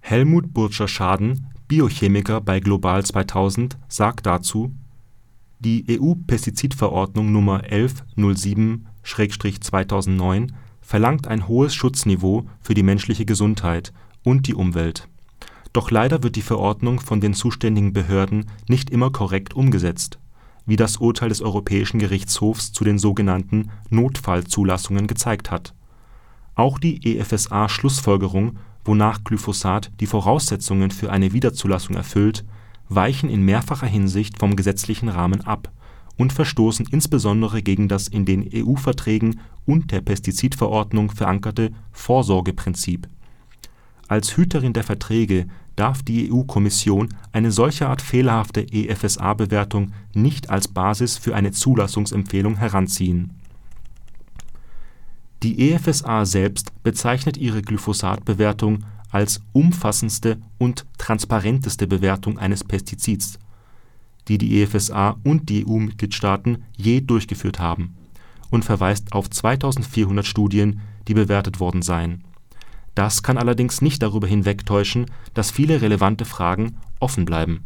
Helmut 0.00 0.52
Burtscher-Schaden, 0.52 1.46
Biochemiker 1.68 2.40
bei 2.40 2.60
Global 2.60 3.04
2000, 3.04 3.78
sagt 3.88 4.26
dazu 4.26 4.74
die 5.60 6.00
EU-Pestizidverordnung 6.00 7.34
Nr. 7.34 7.62
1107/2009 7.70 10.52
verlangt 10.80 11.28
ein 11.28 11.46
hohes 11.46 11.74
Schutzniveau 11.74 12.46
für 12.60 12.74
die 12.74 12.82
menschliche 12.82 13.26
Gesundheit 13.26 13.92
und 14.24 14.46
die 14.46 14.54
Umwelt. 14.54 15.08
Doch 15.72 15.90
leider 15.90 16.22
wird 16.22 16.36
die 16.36 16.42
Verordnung 16.42 16.98
von 16.98 17.20
den 17.20 17.34
zuständigen 17.34 17.92
Behörden 17.92 18.46
nicht 18.68 18.90
immer 18.90 19.10
korrekt 19.10 19.54
umgesetzt, 19.54 20.18
wie 20.66 20.76
das 20.76 20.96
Urteil 20.96 21.28
des 21.28 21.42
Europäischen 21.42 22.00
Gerichtshofs 22.00 22.72
zu 22.72 22.82
den 22.82 22.98
sogenannten 22.98 23.70
Notfallzulassungen 23.90 25.06
gezeigt 25.06 25.50
hat. 25.50 25.74
Auch 26.54 26.78
die 26.78 27.18
EFSA-Schlussfolgerung, 27.18 28.58
wonach 28.84 29.24
Glyphosat 29.24 29.90
die 30.00 30.06
Voraussetzungen 30.06 30.90
für 30.90 31.12
eine 31.12 31.32
Wiederzulassung 31.32 31.96
erfüllt 31.96 32.44
weichen 32.90 33.30
in 33.30 33.42
mehrfacher 33.42 33.86
Hinsicht 33.86 34.38
vom 34.38 34.56
gesetzlichen 34.56 35.08
Rahmen 35.08 35.40
ab 35.42 35.72
und 36.18 36.34
verstoßen 36.34 36.86
insbesondere 36.90 37.62
gegen 37.62 37.88
das 37.88 38.08
in 38.08 38.26
den 38.26 38.46
EU-Verträgen 38.52 39.40
und 39.64 39.90
der 39.92 40.02
Pestizidverordnung 40.02 41.10
verankerte 41.10 41.70
Vorsorgeprinzip. 41.92 43.08
Als 44.08 44.36
Hüterin 44.36 44.72
der 44.72 44.84
Verträge 44.84 45.46
darf 45.76 46.02
die 46.02 46.30
EU-Kommission 46.30 47.08
eine 47.32 47.52
solche 47.52 47.88
Art 47.88 48.02
fehlerhafte 48.02 48.60
EFSA-Bewertung 48.60 49.92
nicht 50.12 50.50
als 50.50 50.68
Basis 50.68 51.16
für 51.16 51.34
eine 51.34 51.52
Zulassungsempfehlung 51.52 52.56
heranziehen. 52.56 53.30
Die 55.42 55.72
EFSA 55.72 56.26
selbst 56.26 56.82
bezeichnet 56.82 57.38
ihre 57.38 57.62
Glyphosat-Bewertung 57.62 58.84
als 59.10 59.40
umfassendste 59.52 60.38
und 60.58 60.86
transparenteste 60.98 61.86
Bewertung 61.86 62.38
eines 62.38 62.64
Pestizids, 62.64 63.38
die 64.28 64.38
die 64.38 64.62
EFSA 64.62 65.16
und 65.24 65.48
die 65.48 65.66
EU-Mitgliedstaaten 65.66 66.64
je 66.76 67.00
durchgeführt 67.00 67.58
haben, 67.58 67.96
und 68.50 68.64
verweist 68.64 69.12
auf 69.12 69.30
2400 69.30 70.26
Studien, 70.26 70.80
die 71.08 71.14
bewertet 71.14 71.60
worden 71.60 71.82
seien. 71.82 72.24
Das 72.94 73.22
kann 73.22 73.38
allerdings 73.38 73.82
nicht 73.82 74.02
darüber 74.02 74.26
hinwegtäuschen, 74.26 75.06
dass 75.34 75.50
viele 75.50 75.80
relevante 75.80 76.24
Fragen 76.24 76.76
offen 76.98 77.24
bleiben. 77.24 77.64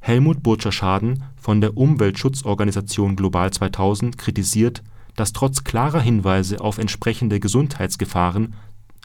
Helmut 0.00 0.42
Burtscher-Schaden 0.42 1.22
von 1.36 1.60
der 1.60 1.76
Umweltschutzorganisation 1.76 3.16
Global 3.16 3.50
2000 3.50 4.18
kritisiert, 4.18 4.82
dass 5.14 5.32
trotz 5.32 5.64
klarer 5.64 6.00
Hinweise 6.00 6.60
auf 6.60 6.78
entsprechende 6.78 7.40
Gesundheitsgefahren 7.40 8.54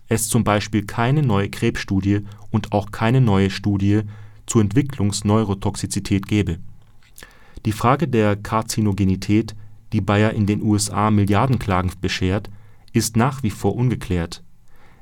es 0.07 0.29
zum 0.29 0.43
Beispiel 0.43 0.85
keine 0.85 1.23
neue 1.23 1.49
Krebsstudie 1.49 2.21
und 2.51 2.71
auch 2.71 2.91
keine 2.91 3.21
neue 3.21 3.49
Studie 3.49 4.01
zur 4.45 4.61
Entwicklungsneurotoxizität 4.61 6.27
gebe. 6.27 6.59
Die 7.65 7.71
Frage 7.71 8.07
der 8.07 8.35
Karzinogenität, 8.35 9.55
die 9.91 10.01
Bayer 10.01 10.33
in 10.33 10.45
den 10.45 10.61
USA 10.61 11.09
Milliardenklagen 11.09 11.91
beschert, 11.99 12.49
ist 12.93 13.17
nach 13.17 13.43
wie 13.43 13.49
vor 13.49 13.75
ungeklärt. 13.75 14.43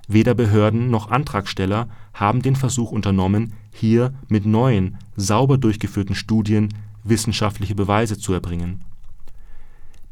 Weder 0.07 0.33
Behörden 0.33 0.89
noch 0.89 1.11
Antragsteller 1.11 1.89
haben 2.13 2.41
den 2.41 2.55
Versuch 2.55 2.91
unternommen, 2.91 3.53
hier 3.71 4.13
mit 4.27 4.45
neuen, 4.45 4.97
sauber 5.15 5.57
durchgeführten 5.57 6.15
Studien 6.15 6.69
wissenschaftliche 7.03 7.75
Beweise 7.75 8.17
zu 8.17 8.33
erbringen. 8.33 8.83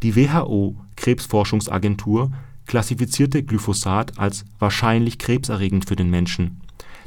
Die 0.03 0.15
WHO 0.15 0.75
Krebsforschungsagentur 0.95 2.31
klassifizierte 2.71 3.43
Glyphosat 3.43 4.17
als 4.17 4.45
wahrscheinlich 4.57 5.17
krebserregend 5.17 5.89
für 5.89 5.97
den 5.97 6.09
Menschen. 6.09 6.61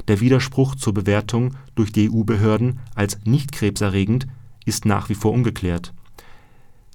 Der 0.07 0.19
Widerspruch 0.19 0.75
zur 0.75 0.93
Bewertung 0.93 1.55
durch 1.73 1.91
die 1.91 2.07
EU-Behörden 2.07 2.77
als 2.93 3.17
nicht 3.25 3.51
krebserregend 3.51 4.27
ist 4.65 4.85
nach 4.85 5.09
wie 5.09 5.15
vor 5.15 5.31
ungeklärt. 5.31 5.91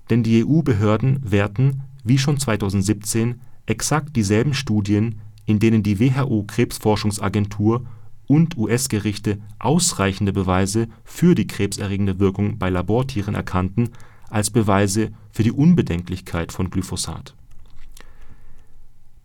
Denn 0.08 0.22
die 0.22 0.44
EU-Behörden 0.46 1.18
werten, 1.28 1.82
wie 2.04 2.16
schon 2.16 2.38
2017, 2.38 3.40
exakt 3.66 4.14
dieselben 4.14 4.54
Studien, 4.54 5.16
in 5.46 5.58
denen 5.58 5.82
die 5.82 5.98
WHO-Krebsforschungsagentur 5.98 7.84
und 8.28 8.56
US-Gerichte 8.56 9.38
ausreichende 9.58 10.32
Beweise 10.32 10.86
für 11.02 11.34
die 11.34 11.48
krebserregende 11.48 12.20
Wirkung 12.20 12.58
bei 12.58 12.70
Labortieren 12.70 13.34
erkannten, 13.34 13.88
als 14.28 14.50
Beweise 14.50 15.10
für 15.32 15.42
die 15.42 15.50
Unbedenklichkeit 15.50 16.52
von 16.52 16.70
Glyphosat. 16.70 17.34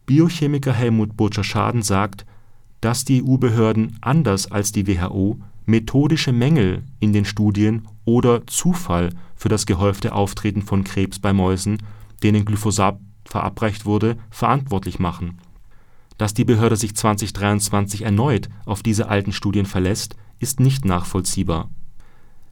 Biochemiker 0.05 0.73
Helmut 0.73 1.17
Burtscher-Schaden 1.17 1.81
sagt, 1.81 2.25
dass 2.81 3.05
die 3.05 3.23
EU-Behörden 3.23 3.97
anders 4.01 4.51
als 4.51 4.71
die 4.71 4.87
WHO 4.87 5.39
methodische 5.65 6.31
Mängel 6.31 6.83
in 6.99 7.13
den 7.13 7.25
Studien 7.25 7.87
oder 8.05 8.45
Zufall 8.45 9.09
für 9.35 9.49
das 9.49 9.65
gehäufte 9.65 10.13
Auftreten 10.13 10.61
von 10.61 10.83
Krebs 10.83 11.19
bei 11.19 11.33
Mäusen, 11.33 11.79
denen 12.21 12.45
Glyphosat 12.45 12.99
verabreicht 13.25 13.85
wurde, 13.85 14.17
verantwortlich 14.29 14.99
machen. 14.99 15.39
Dass 16.17 16.33
die 16.33 16.45
Behörde 16.45 16.75
sich 16.75 16.95
2023 16.95 18.03
erneut 18.03 18.49
auf 18.65 18.83
diese 18.83 19.09
alten 19.09 19.31
Studien 19.31 19.65
verlässt, 19.65 20.15
ist 20.39 20.59
nicht 20.59 20.85
nachvollziehbar. 20.85 21.69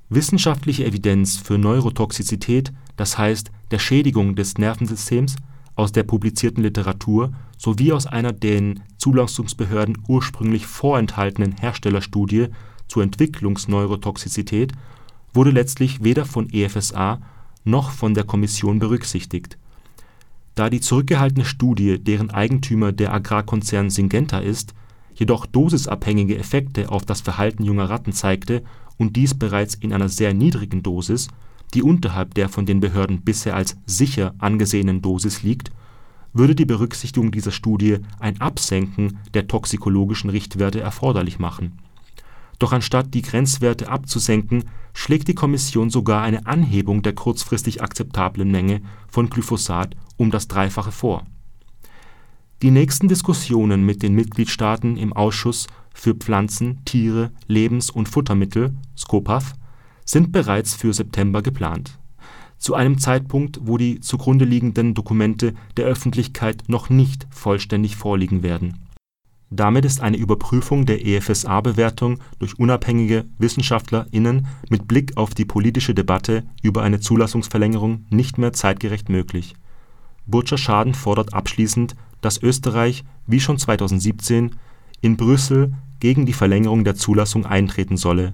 Wissenschaftliche 0.10 0.86
Evidenz 0.86 1.38
für 1.38 1.58
Neurotoxizität, 1.58 2.74
das 2.98 3.18
heißt 3.18 3.52
der 3.72 3.80
Schädigung 3.80 4.36
des 4.36 4.58
Nervensystems, 4.58 5.36
aus 5.76 5.92
der 5.92 6.04
publizierten 6.04 6.64
Literatur 6.64 7.34
sowie 7.58 7.92
aus 7.92 8.06
einer 8.06 8.32
den 8.32 8.82
Zulassungsbehörden 8.98 9.98
ursprünglich 10.08 10.68
vorenthaltenen 10.68 11.54
Herstellerstudie 11.54 12.48
zur 12.88 13.04
Entwicklungsneurotoxizität 13.04 14.74
wurde 15.34 15.52
letztlich 15.52 16.04
weder 16.04 16.26
von 16.26 16.50
EFSA 16.52 17.22
noch 17.64 17.92
von 17.92 18.14
der 18.14 18.24
Kommission 18.24 18.80
berücksichtigt. 18.80 19.58
Da 20.56 20.70
die 20.70 20.82
zurückgehaltene 20.82 21.46
Studie, 21.46 21.98
deren 21.98 22.30
Eigentümer 22.30 22.92
der 22.92 23.14
Agrarkonzern 23.14 23.90
Syngenta 23.90 24.40
ist, 24.40 24.76
jedoch 25.16 25.46
dosisabhängige 25.46 26.38
Effekte 26.38 26.90
auf 26.90 27.06
das 27.06 27.22
Verhalten 27.22 27.64
junger 27.64 27.90
Ratten 27.90 28.14
zeigte 28.14 28.64
und 28.98 29.16
dies 29.16 29.34
bereits 29.34 29.74
in 29.76 29.94
einer 29.94 30.10
sehr 30.10 30.34
niedrigen 30.34 30.84
Dosis, 30.84 31.30
die 31.74 31.84
unterhalb 31.84 32.34
der 32.34 32.50
von 32.50 32.66
den 32.66 32.80
Behörden 32.80 33.22
bisher 33.22 33.56
als 33.56 33.78
sicher 33.86 34.34
angesehenen 34.38 35.02
Dosis 35.02 35.44
liegt, 35.44 35.72
würde 36.34 36.56
die 36.56 36.66
Berücksichtigung 36.66 37.32
dieser 37.32 37.52
Studie 37.52 38.00
ein 38.20 38.42
Absenken 38.42 39.20
der 39.34 39.48
toxikologischen 39.48 40.30
Richtwerte 40.30 40.80
erforderlich 40.80 41.40
machen 41.40 41.80
doch 42.64 42.72
anstatt 42.72 43.14
die 43.14 43.22
Grenzwerte 43.22 43.90
abzusenken, 43.90 44.64
schlägt 44.94 45.28
die 45.28 45.36
Kommission 45.36 45.90
sogar 45.90 46.22
eine 46.22 46.46
Anhebung 46.46 47.02
der 47.02 47.14
kurzfristig 47.14 47.82
akzeptablen 47.82 48.50
Menge 48.50 48.82
von 49.10 49.30
Glyphosat 49.30 49.98
um 50.16 50.32
das 50.32 50.48
Dreifache 50.48 50.94
vor. 50.94 51.26
Die 52.62 52.72
nächsten 52.72 53.10
Diskussionen 53.10 53.86
mit 53.86 54.02
den 54.02 54.14
Mitgliedstaaten 54.14 54.96
im 54.96 55.12
Ausschuss 55.12 55.68
für 55.94 56.14
Pflanzen, 56.14 56.86
Tiere, 56.86 57.32
Lebens 57.48 57.90
und 57.90 58.08
Futtermittel 58.08 58.74
(SCOPAF) 58.98 59.56
sind 60.06 60.32
bereits 60.32 60.74
für 60.74 60.94
September 60.94 61.42
geplant, 61.42 61.98
zu 62.58 62.76
einem 62.76 62.98
Zeitpunkt, 62.98 63.60
wo 63.64 63.78
die 63.78 64.00
zugrunde 64.00 64.46
liegenden 64.46 64.94
Dokumente 64.94 65.54
der 65.78 65.86
Öffentlichkeit 65.86 66.64
noch 66.68 66.90
nicht 66.90 67.28
vollständig 67.30 67.96
vorliegen 67.96 68.44
werden 68.44 68.84
damit 69.56 69.86
ist 69.86 70.02
eine 70.02 70.18
Überprüfung 70.18 70.88
der 70.88 71.06
EFSA-Bewertung 71.06 72.18
durch 72.40 72.58
unabhängige 72.58 73.26
WissenschaftlerInnen 73.38 74.48
mit 74.70 74.88
Blick 74.88 75.16
auf 75.16 75.36
die 75.36 75.46
politische 75.46 75.94
Debatte 75.94 76.44
über 76.64 76.82
eine 76.82 77.00
Zulassungsverlängerung 77.00 78.08
nicht 78.10 78.40
mehr 78.40 78.54
zeitgerecht 78.54 79.10
möglich. 79.10 79.54
Burtscher-Schaden 80.26 80.96
fordert 80.96 81.36
abschließend, 81.36 81.96
dass 82.22 82.42
Österreich, 82.42 83.04
wie 83.28 83.40
schon 83.40 83.60
2017, 83.60 84.56
in 85.02 85.18
Brüssel 85.18 85.74
gegen 86.00 86.26
die 86.26 86.34
Verlängerung 86.34 86.84
der 86.84 86.96
Zulassung 86.96 87.46
eintreten 87.46 87.98
solle. 87.98 88.34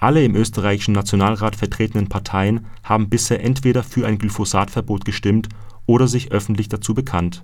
Alle 0.00 0.24
im 0.24 0.34
österreichischen 0.34 0.94
Nationalrat 0.94 1.56
vertretenen 1.56 2.08
Parteien 2.08 2.66
haben 2.82 3.08
bisher 3.08 3.44
entweder 3.44 3.82
für 3.82 4.06
ein 4.06 4.18
Glyphosatverbot 4.18 5.04
gestimmt 5.04 5.48
oder 5.86 6.08
sich 6.08 6.32
öffentlich 6.32 6.68
dazu 6.68 6.94
bekannt 6.94 7.42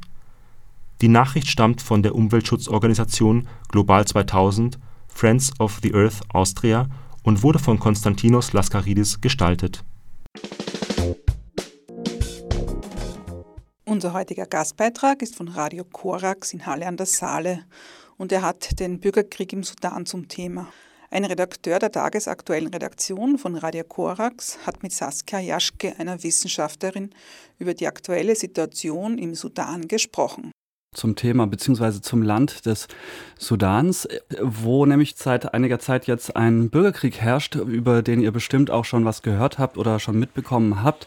die 1.03 1.09
Nachricht 1.09 1.49
stammt 1.49 1.83
von 1.83 2.03
der 2.03 2.15
Umweltschutzorganisation 2.15 3.49
Global 3.69 4.07
2000 4.07 4.79
Friends 5.09 5.53
of 5.61 5.79
the 5.83 5.95
Earth 5.95 6.21
Austria 6.33 6.89
und 7.23 7.43
wurde 7.43 7.59
von 7.59 7.79
Konstantinos 7.79 8.55
Laskaridis 8.55 9.21
gestaltet. 9.21 9.85
Unser 13.85 14.15
heutiger 14.15 14.47
Gastbeitrag 14.47 15.21
ist 15.21 15.37
von 15.37 15.49
Radio 15.49 15.85
Korax 15.85 16.55
in 16.55 16.65
Halle 16.65 16.87
an 16.87 16.97
der 16.97 17.07
Saale 17.07 17.65
und 18.17 18.33
er 18.33 18.41
hat 18.41 18.81
den 18.81 18.99
Bürgerkrieg 18.99 19.53
im 19.53 19.63
Sudan 19.63 20.07
zum 20.07 20.29
Thema. 20.29 20.69
Ein 21.11 21.25
Redakteur 21.25 21.79
der 21.79 21.93
tagesaktuellen 21.93 22.69
Redaktion 22.69 23.39
von 23.39 23.57
Radio 23.57 23.85
Korax 23.85 24.59
hat 24.67 24.83
mit 24.83 24.93
Saskia 24.93 25.39
Jaschke, 25.39 25.95
einer 25.99 26.23
Wissenschaftlerin, 26.23 27.11
über 27.59 27.75
die 27.75 27.87
aktuelle 27.87 28.35
Situation 28.35 29.17
im 29.19 29.35
Sudan 29.35 29.87
gesprochen 29.87 30.53
zum 30.97 31.17
Thema 31.17 31.47
beziehungsweise 31.47 32.01
zum 32.01 32.23
Land 32.23 32.67
des 32.67 32.89
Sudans, 33.39 34.09
wo 34.41 34.87
nämlich 34.87 35.15
seit 35.17 35.53
einiger 35.53 35.79
Zeit 35.79 36.07
jetzt 36.07 36.37
ein 36.37 36.71
Bürgerkrieg 36.71 37.19
herrscht, 37.19 37.55
über 37.55 38.03
den 38.03 38.21
ihr 38.21 38.33
bestimmt 38.33 38.71
auch 38.71 38.85
schon 38.85 39.05
was 39.05 39.23
gehört 39.23 39.59
habt 39.59 39.79
oder 39.79 40.01
schon 40.01 40.19
mitbekommen 40.19 40.83
habt 40.83 41.07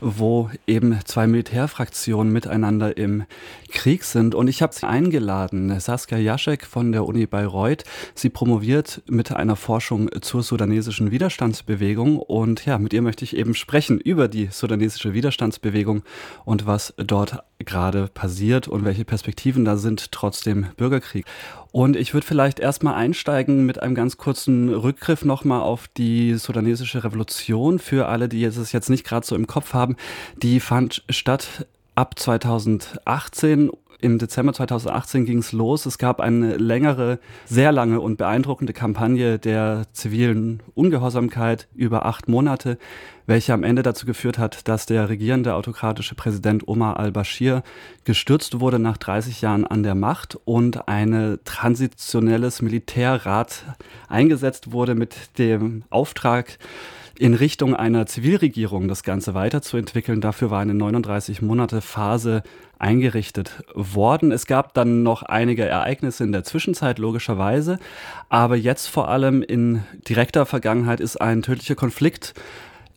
wo 0.00 0.50
eben 0.66 0.98
zwei 1.04 1.26
Militärfraktionen 1.26 2.32
miteinander 2.32 2.96
im 2.96 3.24
Krieg 3.70 4.04
sind. 4.04 4.34
Und 4.34 4.48
ich 4.48 4.62
habe 4.62 4.74
sie 4.74 4.86
eingeladen, 4.86 5.78
Saskia 5.80 6.18
Jaschek 6.18 6.64
von 6.64 6.92
der 6.92 7.04
Uni 7.04 7.26
Bayreuth. 7.26 7.84
Sie 8.14 8.30
promoviert 8.30 9.02
mit 9.08 9.32
einer 9.32 9.56
Forschung 9.56 10.10
zur 10.20 10.42
sudanesischen 10.42 11.10
Widerstandsbewegung. 11.10 12.18
Und 12.18 12.64
ja, 12.64 12.78
mit 12.78 12.92
ihr 12.92 13.02
möchte 13.02 13.24
ich 13.24 13.36
eben 13.36 13.54
sprechen 13.54 14.00
über 14.00 14.28
die 14.28 14.48
sudanesische 14.50 15.14
Widerstandsbewegung 15.14 16.02
und 16.44 16.66
was 16.66 16.94
dort 16.96 17.42
gerade 17.58 18.08
passiert 18.08 18.68
und 18.68 18.84
welche 18.84 19.04
Perspektiven 19.04 19.27
da 19.64 19.76
sind 19.76 20.12
trotz 20.12 20.40
dem 20.40 20.66
Bürgerkrieg. 20.76 21.24
Und 21.70 21.96
ich 21.96 22.14
würde 22.14 22.26
vielleicht 22.26 22.60
erstmal 22.60 22.94
einsteigen 22.94 23.66
mit 23.66 23.82
einem 23.82 23.94
ganz 23.94 24.16
kurzen 24.16 24.72
Rückgriff 24.72 25.24
nochmal 25.24 25.60
auf 25.60 25.86
die 25.96 26.34
sudanesische 26.34 27.04
Revolution 27.04 27.78
für 27.78 28.08
alle, 28.08 28.28
die 28.28 28.42
es 28.44 28.72
jetzt 28.72 28.88
nicht 28.90 29.04
gerade 29.04 29.26
so 29.26 29.36
im 29.36 29.46
Kopf 29.46 29.74
haben. 29.74 29.96
Die 30.42 30.60
fand 30.60 31.04
statt 31.10 31.66
ab 31.98 32.16
2018 32.16 33.72
im 34.00 34.18
Dezember 34.18 34.52
2018 34.52 35.24
ging 35.24 35.38
es 35.38 35.50
los. 35.50 35.84
Es 35.84 35.98
gab 35.98 36.20
eine 36.20 36.56
längere, 36.56 37.18
sehr 37.44 37.72
lange 37.72 38.00
und 38.00 38.18
beeindruckende 38.18 38.72
Kampagne 38.72 39.40
der 39.40 39.86
zivilen 39.92 40.62
Ungehorsamkeit 40.76 41.66
über 41.74 42.06
acht 42.06 42.28
Monate, 42.28 42.78
welche 43.26 43.52
am 43.52 43.64
Ende 43.64 43.82
dazu 43.82 44.06
geführt 44.06 44.38
hat, 44.38 44.68
dass 44.68 44.86
der 44.86 45.08
regierende 45.08 45.56
autokratische 45.56 46.14
Präsident 46.14 46.68
Omar 46.68 47.00
al-Bashir 47.00 47.64
gestürzt 48.04 48.60
wurde 48.60 48.78
nach 48.78 48.98
30 48.98 49.40
Jahren 49.40 49.66
an 49.66 49.82
der 49.82 49.96
Macht 49.96 50.38
und 50.44 50.86
ein 50.86 51.40
transitionelles 51.44 52.62
Militärrat 52.62 53.64
eingesetzt 54.08 54.70
wurde 54.70 54.94
mit 54.94 55.36
dem 55.38 55.82
Auftrag, 55.90 56.58
in 57.18 57.34
Richtung 57.34 57.74
einer 57.74 58.06
Zivilregierung 58.06 58.86
das 58.86 59.02
Ganze 59.02 59.34
weiterzuentwickeln. 59.34 60.20
Dafür 60.20 60.50
war 60.50 60.60
eine 60.60 60.74
39 60.74 61.42
Monate 61.42 61.80
Phase 61.80 62.42
eingerichtet 62.78 63.64
worden. 63.74 64.30
Es 64.30 64.46
gab 64.46 64.72
dann 64.74 65.02
noch 65.02 65.24
einige 65.24 65.64
Ereignisse 65.64 66.22
in 66.22 66.32
der 66.32 66.44
Zwischenzeit, 66.44 66.98
logischerweise. 66.98 67.78
Aber 68.28 68.56
jetzt 68.56 68.86
vor 68.86 69.08
allem 69.08 69.42
in 69.42 69.82
direkter 70.08 70.46
Vergangenheit 70.46 71.00
ist 71.00 71.20
ein 71.20 71.42
tödlicher 71.42 71.74
Konflikt 71.74 72.34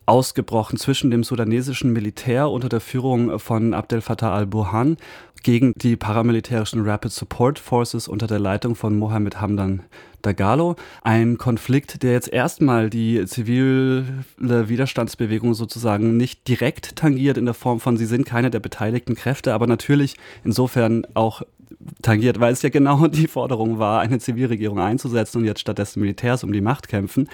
ausgebrochen 0.06 0.78
zwischen 0.78 1.10
dem 1.10 1.24
sudanesischen 1.24 1.92
Militär 1.92 2.48
unter 2.50 2.68
der 2.68 2.80
Führung 2.80 3.38
von 3.38 3.74
Abdel 3.74 4.00
Fattah 4.00 4.34
al-Burhan 4.34 4.96
gegen 5.42 5.72
die 5.76 5.96
paramilitärischen 5.96 6.84
Rapid 6.88 7.12
Support 7.12 7.58
Forces 7.58 8.08
unter 8.08 8.26
der 8.26 8.38
Leitung 8.38 8.74
von 8.74 8.96
Mohammed 8.96 9.40
Hamdan 9.40 9.82
Dagalo. 10.22 10.76
Ein 11.02 11.38
Konflikt, 11.38 12.02
der 12.02 12.12
jetzt 12.12 12.28
erstmal 12.28 12.90
die 12.90 13.24
zivile 13.26 14.04
Widerstandsbewegung 14.38 15.54
sozusagen 15.54 16.16
nicht 16.16 16.48
direkt 16.48 16.96
tangiert 16.96 17.36
in 17.36 17.44
der 17.44 17.54
Form 17.54 17.80
von, 17.80 17.96
sie 17.96 18.06
sind 18.06 18.24
keine 18.24 18.50
der 18.50 18.60
beteiligten 18.60 19.14
Kräfte, 19.14 19.54
aber 19.54 19.66
natürlich 19.66 20.16
insofern 20.44 21.06
auch 21.14 21.42
tangiert, 22.02 22.40
weil 22.40 22.52
es 22.52 22.62
ja 22.62 22.68
genau 22.68 23.06
die 23.08 23.28
Forderung 23.28 23.78
war, 23.78 24.00
eine 24.00 24.18
Zivilregierung 24.18 24.78
einzusetzen 24.78 25.38
und 25.38 25.44
jetzt 25.44 25.60
stattdessen 25.60 26.00
Militärs 26.00 26.44
um 26.44 26.52
die 26.52 26.60
Macht 26.60 26.88
kämpfen. 26.88 27.28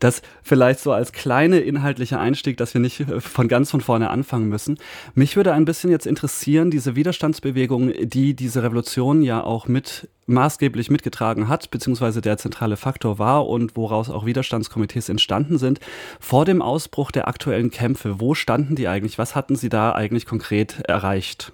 Das 0.00 0.22
vielleicht 0.42 0.80
so 0.80 0.92
als 0.92 1.12
kleine 1.12 1.58
inhaltliche 1.58 2.18
Einstieg, 2.18 2.56
dass 2.56 2.74
wir 2.74 2.80
nicht 2.80 3.04
von 3.18 3.48
ganz 3.48 3.70
von 3.70 3.80
vorne 3.80 4.10
anfangen 4.10 4.48
müssen. 4.48 4.78
Mich 5.14 5.36
würde 5.36 5.52
ein 5.52 5.64
bisschen 5.64 5.90
jetzt 5.90 6.06
interessieren, 6.06 6.70
diese 6.70 6.94
Widerstandsbewegung, 6.94 7.92
die 8.00 8.34
diese 8.34 8.62
Revolution 8.62 9.22
ja 9.22 9.42
auch 9.42 9.66
mit 9.66 10.08
maßgeblich 10.28 10.90
mitgetragen 10.90 11.48
hat, 11.48 11.70
beziehungsweise 11.70 12.20
der 12.20 12.36
zentrale 12.36 12.76
Faktor 12.76 13.18
war 13.18 13.48
und 13.48 13.76
woraus 13.76 14.10
auch 14.10 14.26
Widerstandskomitees 14.26 15.08
entstanden 15.08 15.58
sind. 15.58 15.80
Vor 16.20 16.44
dem 16.44 16.62
Ausbruch 16.62 17.10
der 17.10 17.28
aktuellen 17.28 17.70
Kämpfe, 17.70 18.20
wo 18.20 18.34
standen 18.34 18.76
die 18.76 18.88
eigentlich? 18.88 19.18
Was 19.18 19.34
hatten 19.34 19.56
Sie 19.56 19.70
da 19.70 19.92
eigentlich 19.92 20.26
konkret 20.26 20.80
erreicht? 20.80 21.52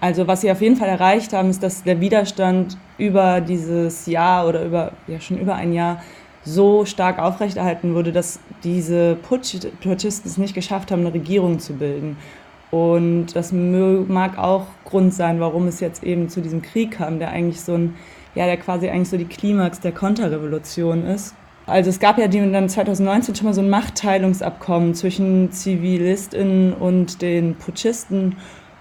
Also 0.00 0.26
was 0.26 0.42
sie 0.42 0.50
auf 0.50 0.60
jeden 0.60 0.76
Fall 0.76 0.88
erreicht 0.88 1.32
haben, 1.32 1.50
ist, 1.50 1.62
dass 1.62 1.82
der 1.82 2.00
Widerstand 2.00 2.76
über 2.98 3.40
dieses 3.40 4.06
Jahr 4.06 4.46
oder 4.46 4.64
über 4.64 4.92
ja 5.06 5.20
schon 5.20 5.38
über 5.38 5.54
ein 5.54 5.72
Jahr 5.72 6.02
so 6.44 6.84
stark 6.84 7.18
aufrechterhalten 7.18 7.94
wurde, 7.94 8.12
dass 8.12 8.40
diese 8.62 9.16
Putsch 9.16 9.56
Putschisten 9.82 10.30
es 10.30 10.38
nicht 10.38 10.54
geschafft 10.54 10.90
haben, 10.90 11.00
eine 11.00 11.12
Regierung 11.12 11.58
zu 11.58 11.74
bilden. 11.74 12.16
Und 12.70 13.28
das 13.34 13.50
mag 13.52 14.38
auch 14.38 14.66
Grund 14.84 15.14
sein, 15.14 15.40
warum 15.40 15.66
es 15.66 15.80
jetzt 15.80 16.04
eben 16.04 16.28
zu 16.28 16.40
diesem 16.40 16.62
Krieg 16.62 16.92
kam, 16.92 17.18
der 17.18 17.30
eigentlich 17.30 17.60
so 17.60 17.74
ein, 17.74 17.94
ja, 18.34 18.44
der 18.44 18.58
quasi 18.58 18.88
eigentlich 18.88 19.08
so 19.08 19.16
die 19.16 19.24
Klimax 19.24 19.80
der 19.80 19.92
Konterrevolution 19.92 21.06
ist. 21.06 21.34
Also 21.66 21.90
es 21.90 21.98
gab 21.98 22.18
ja 22.18 22.28
dann 22.28 22.68
2019 22.68 23.34
schon 23.34 23.46
mal 23.46 23.54
so 23.54 23.60
ein 23.60 23.70
Machtteilungsabkommen 23.70 24.94
zwischen 24.94 25.52
ZivilistInnen 25.52 26.72
und 26.72 27.20
den 27.20 27.56
Putschisten. 27.56 28.36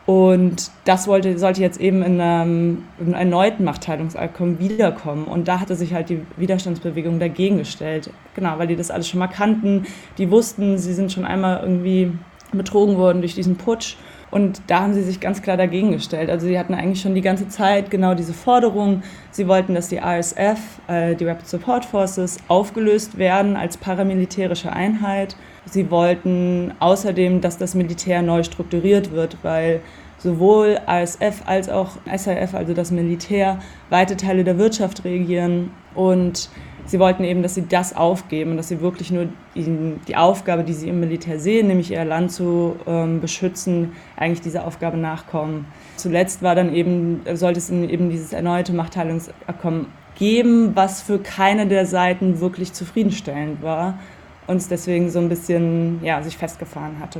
Und 0.07 0.71
das 0.85 1.05
wollte, 1.09 1.37
sollte 1.37 1.61
jetzt 1.61 1.81
eben 1.81 2.01
in 2.01 2.21
einem, 2.21 2.85
in 2.97 3.07
einem 3.07 3.13
erneuten 3.13 3.65
Machtteilungsabkommen 3.65 4.57
wiederkommen. 4.57 5.25
Und 5.25 5.49
da 5.49 5.59
hatte 5.59 5.75
sich 5.75 5.93
halt 5.93 6.07
die 6.07 6.21
Widerstandsbewegung 6.37 7.19
dagegen 7.19 7.57
gestellt. 7.57 8.09
Genau, 8.33 8.57
weil 8.57 8.67
die 8.67 8.77
das 8.77 8.89
alles 8.89 9.09
schon 9.09 9.19
mal 9.19 9.27
kannten. 9.27 9.85
Die 10.17 10.31
wussten, 10.31 10.77
sie 10.77 10.93
sind 10.93 11.11
schon 11.11 11.25
einmal 11.25 11.59
irgendwie 11.61 12.13
betrogen 12.53 12.95
worden 12.95 13.19
durch 13.19 13.35
diesen 13.35 13.57
Putsch. 13.57 13.97
Und 14.31 14.61
da 14.67 14.79
haben 14.79 14.93
sie 14.93 15.03
sich 15.03 15.19
ganz 15.19 15.41
klar 15.41 15.57
dagegen 15.57 15.91
gestellt. 15.91 16.29
Also 16.29 16.47
sie 16.47 16.57
hatten 16.57 16.73
eigentlich 16.73 17.01
schon 17.01 17.13
die 17.13 17.21
ganze 17.21 17.49
Zeit 17.49 17.91
genau 17.91 18.13
diese 18.13 18.33
Forderung. 18.33 19.03
Sie 19.31 19.49
wollten, 19.49 19.75
dass 19.75 19.89
die 19.89 19.99
RSF, 19.99 20.59
äh, 20.87 21.15
die 21.15 21.25
Rapid 21.25 21.47
Support 21.47 21.83
Forces, 21.83 22.37
aufgelöst 22.47 23.17
werden 23.17 23.57
als 23.57 23.75
paramilitärische 23.75 24.71
Einheit. 24.71 25.35
Sie 25.69 25.91
wollten 25.91 26.73
außerdem, 26.79 27.41
dass 27.41 27.57
das 27.57 27.75
Militär 27.75 28.21
neu 28.21 28.43
strukturiert 28.43 29.11
wird, 29.11 29.37
weil 29.43 29.81
sowohl 30.17 30.79
RSF 30.87 31.43
als 31.45 31.69
auch 31.69 31.91
SAF, 32.05 32.55
also 32.55 32.73
das 32.73 32.91
Militär, 32.91 33.59
weite 33.89 34.17
Teile 34.17 34.43
der 34.43 34.57
Wirtschaft 34.57 35.03
regieren 35.03 35.71
und 35.93 36.49
sie 36.85 36.99
wollten 36.99 37.23
eben, 37.23 37.43
dass 37.43 37.55
sie 37.55 37.67
das 37.67 37.95
aufgeben, 37.95 38.57
dass 38.57 38.69
sie 38.69 38.81
wirklich 38.81 39.11
nur 39.11 39.27
die, 39.55 39.95
die 40.07 40.15
Aufgabe, 40.15 40.63
die 40.63 40.73
sie 40.73 40.89
im 40.89 40.99
Militär 40.99 41.39
sehen, 41.39 41.67
nämlich 41.67 41.91
ihr 41.91 42.05
Land 42.05 42.31
zu 42.31 42.77
ähm, 42.87 43.19
beschützen, 43.19 43.91
eigentlich 44.15 44.41
dieser 44.41 44.65
Aufgabe 44.65 44.97
nachkommen. 44.97 45.65
Zuletzt 45.97 46.41
war 46.41 46.55
dann 46.55 46.73
eben, 46.73 47.21
sollte 47.33 47.59
es 47.59 47.69
eben 47.69 48.09
dieses 48.09 48.33
erneute 48.33 48.73
Machtteilungsabkommen 48.73 49.87
geben, 50.15 50.71
was 50.75 51.01
für 51.01 51.19
keine 51.19 51.67
der 51.67 51.85
Seiten 51.85 52.39
wirklich 52.39 52.73
zufriedenstellend 52.73 53.61
war 53.61 53.99
und 54.47 54.57
es 54.57 54.67
deswegen 54.67 55.09
so 55.09 55.19
ein 55.19 55.29
bisschen 55.29 56.03
ja, 56.03 56.21
sich 56.23 56.37
festgefahren 56.37 56.99
hatte. 56.99 57.19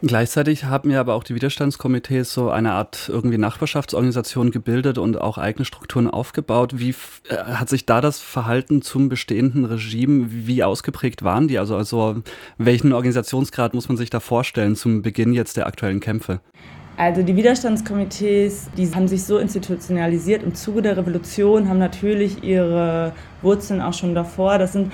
Gleichzeitig 0.00 0.64
haben 0.64 0.92
ja 0.92 1.00
aber 1.00 1.14
auch 1.14 1.24
die 1.24 1.34
Widerstandskomitees 1.34 2.32
so 2.32 2.50
eine 2.50 2.72
Art 2.72 3.08
irgendwie 3.12 3.36
Nachbarschaftsorganisation 3.36 4.52
gebildet 4.52 4.96
und 4.96 5.20
auch 5.20 5.38
eigene 5.38 5.64
Strukturen 5.64 6.08
aufgebaut. 6.08 6.78
Wie 6.78 6.94
äh, 7.28 7.34
hat 7.34 7.68
sich 7.68 7.84
da 7.84 8.00
das 8.00 8.20
Verhalten 8.20 8.80
zum 8.80 9.08
bestehenden 9.08 9.64
Regime, 9.64 10.28
wie 10.30 10.62
ausgeprägt 10.62 11.24
waren 11.24 11.48
die? 11.48 11.58
Also, 11.58 11.74
also 11.74 12.22
welchen 12.58 12.92
Organisationsgrad 12.92 13.74
muss 13.74 13.88
man 13.88 13.96
sich 13.96 14.08
da 14.08 14.20
vorstellen 14.20 14.76
zum 14.76 15.02
Beginn 15.02 15.32
jetzt 15.32 15.56
der 15.56 15.66
aktuellen 15.66 15.98
Kämpfe? 15.98 16.40
Also 16.96 17.22
die 17.22 17.34
Widerstandskomitees, 17.34 18.70
die 18.76 18.92
haben 18.94 19.08
sich 19.08 19.24
so 19.24 19.38
institutionalisiert 19.38 20.44
im 20.44 20.54
Zuge 20.54 20.82
der 20.82 20.96
Revolution, 20.96 21.68
haben 21.68 21.78
natürlich 21.78 22.44
ihre 22.44 23.12
Wurzeln 23.42 23.80
auch 23.80 23.94
schon 23.94 24.14
davor. 24.14 24.58
Das 24.58 24.74
sind 24.74 24.92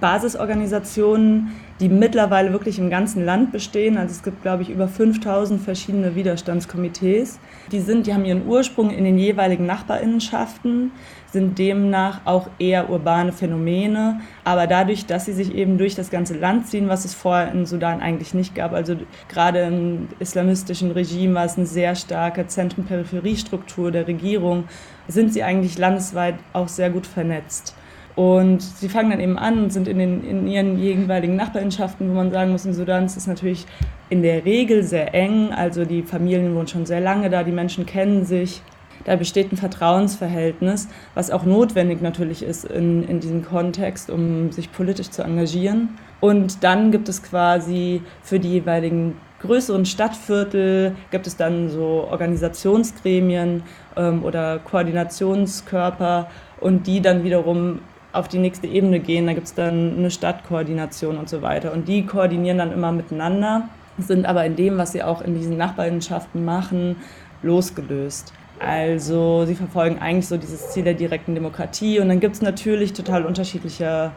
Basisorganisationen, 0.00 1.52
die 1.80 1.88
mittlerweile 1.88 2.52
wirklich 2.52 2.78
im 2.78 2.88
ganzen 2.88 3.24
Land 3.24 3.50
bestehen. 3.50 3.98
Also 3.98 4.12
es 4.12 4.22
gibt, 4.22 4.42
glaube 4.42 4.62
ich, 4.62 4.70
über 4.70 4.86
5000 4.86 5.60
verschiedene 5.60 6.14
Widerstandskomitees. 6.14 7.40
Die, 7.72 7.80
sind, 7.80 8.06
die 8.06 8.14
haben 8.14 8.24
ihren 8.24 8.46
Ursprung 8.46 8.90
in 8.90 9.04
den 9.04 9.18
jeweiligen 9.18 9.66
Nachbarinnenschaften, 9.66 10.92
sind 11.32 11.58
demnach 11.58 12.20
auch 12.26 12.48
eher 12.58 12.90
urbane 12.90 13.32
Phänomene. 13.32 14.20
Aber 14.44 14.66
dadurch, 14.66 15.06
dass 15.06 15.24
sie 15.24 15.32
sich 15.32 15.54
eben 15.54 15.78
durch 15.78 15.96
das 15.96 16.10
ganze 16.10 16.38
Land 16.38 16.68
ziehen, 16.68 16.88
was 16.88 17.04
es 17.04 17.14
vorher 17.14 17.50
in 17.52 17.66
Sudan 17.66 18.00
eigentlich 18.00 18.34
nicht 18.34 18.54
gab, 18.54 18.72
also 18.72 18.96
gerade 19.28 19.60
im 19.60 20.08
islamistischen 20.20 20.92
Regime 20.92 21.34
war 21.34 21.44
es 21.44 21.56
eine 21.56 21.66
sehr 21.66 21.96
starke 21.96 22.46
Zentren-Peripherie-Struktur 22.46 23.90
der 23.90 24.06
Regierung, 24.06 24.64
sind 25.08 25.32
sie 25.32 25.42
eigentlich 25.42 25.76
landesweit 25.76 26.36
auch 26.52 26.68
sehr 26.68 26.90
gut 26.90 27.06
vernetzt. 27.06 27.74
Und 28.16 28.62
sie 28.62 28.88
fangen 28.88 29.10
dann 29.10 29.20
eben 29.20 29.38
an 29.38 29.64
und 29.64 29.72
sind 29.72 29.88
in, 29.88 29.98
den, 29.98 30.24
in 30.24 30.46
ihren 30.46 30.78
jeweiligen 30.78 31.34
Nachbarschaften, 31.34 32.08
wo 32.10 32.14
man 32.14 32.30
sagen 32.30 32.52
muss, 32.52 32.64
im 32.64 32.72
Sudan 32.72 33.06
ist 33.06 33.16
es 33.16 33.26
natürlich 33.26 33.66
in 34.08 34.22
der 34.22 34.44
Regel 34.44 34.84
sehr 34.84 35.14
eng. 35.14 35.50
Also 35.52 35.84
die 35.84 36.02
Familien 36.02 36.54
wohnen 36.54 36.68
schon 36.68 36.86
sehr 36.86 37.00
lange 37.00 37.28
da, 37.28 37.42
die 37.42 37.52
Menschen 37.52 37.86
kennen 37.86 38.24
sich. 38.24 38.62
Da 39.04 39.16
besteht 39.16 39.52
ein 39.52 39.56
Vertrauensverhältnis, 39.56 40.88
was 41.14 41.30
auch 41.30 41.44
notwendig 41.44 42.00
natürlich 42.00 42.42
ist 42.42 42.64
in, 42.64 43.02
in 43.06 43.20
diesem 43.20 43.44
Kontext, 43.44 44.08
um 44.08 44.52
sich 44.52 44.72
politisch 44.72 45.10
zu 45.10 45.22
engagieren. 45.22 45.90
Und 46.20 46.62
dann 46.62 46.92
gibt 46.92 47.08
es 47.08 47.22
quasi 47.22 48.00
für 48.22 48.38
die 48.38 48.50
jeweiligen 48.50 49.16
größeren 49.40 49.84
Stadtviertel 49.84 50.96
gibt 51.10 51.26
es 51.26 51.36
dann 51.36 51.68
so 51.68 52.08
Organisationsgremien 52.10 53.62
ähm, 53.94 54.24
oder 54.24 54.58
Koordinationskörper 54.58 56.30
und 56.60 56.86
die 56.86 57.02
dann 57.02 57.24
wiederum 57.24 57.80
auf 58.14 58.28
die 58.28 58.38
nächste 58.38 58.66
Ebene 58.66 59.00
gehen. 59.00 59.26
Da 59.26 59.32
gibt 59.32 59.46
es 59.46 59.54
dann 59.54 59.98
eine 59.98 60.10
Stadtkoordination 60.10 61.18
und 61.18 61.28
so 61.28 61.42
weiter. 61.42 61.72
Und 61.72 61.88
die 61.88 62.06
koordinieren 62.06 62.58
dann 62.58 62.72
immer 62.72 62.92
miteinander, 62.92 63.68
sind 63.98 64.26
aber 64.26 64.44
in 64.44 64.56
dem, 64.56 64.78
was 64.78 64.92
sie 64.92 65.02
auch 65.02 65.20
in 65.20 65.34
diesen 65.34 65.56
Nachbarschaften 65.56 66.44
machen, 66.44 66.96
losgelöst. 67.42 68.32
Also 68.60 69.44
sie 69.46 69.54
verfolgen 69.54 69.98
eigentlich 69.98 70.28
so 70.28 70.36
dieses 70.36 70.70
Ziel 70.70 70.84
der 70.84 70.94
direkten 70.94 71.34
Demokratie 71.34 71.98
und 71.98 72.08
dann 72.08 72.20
gibt 72.20 72.36
es 72.36 72.42
natürlich 72.42 72.92
total 72.92 73.26
unterschiedliche 73.26 74.12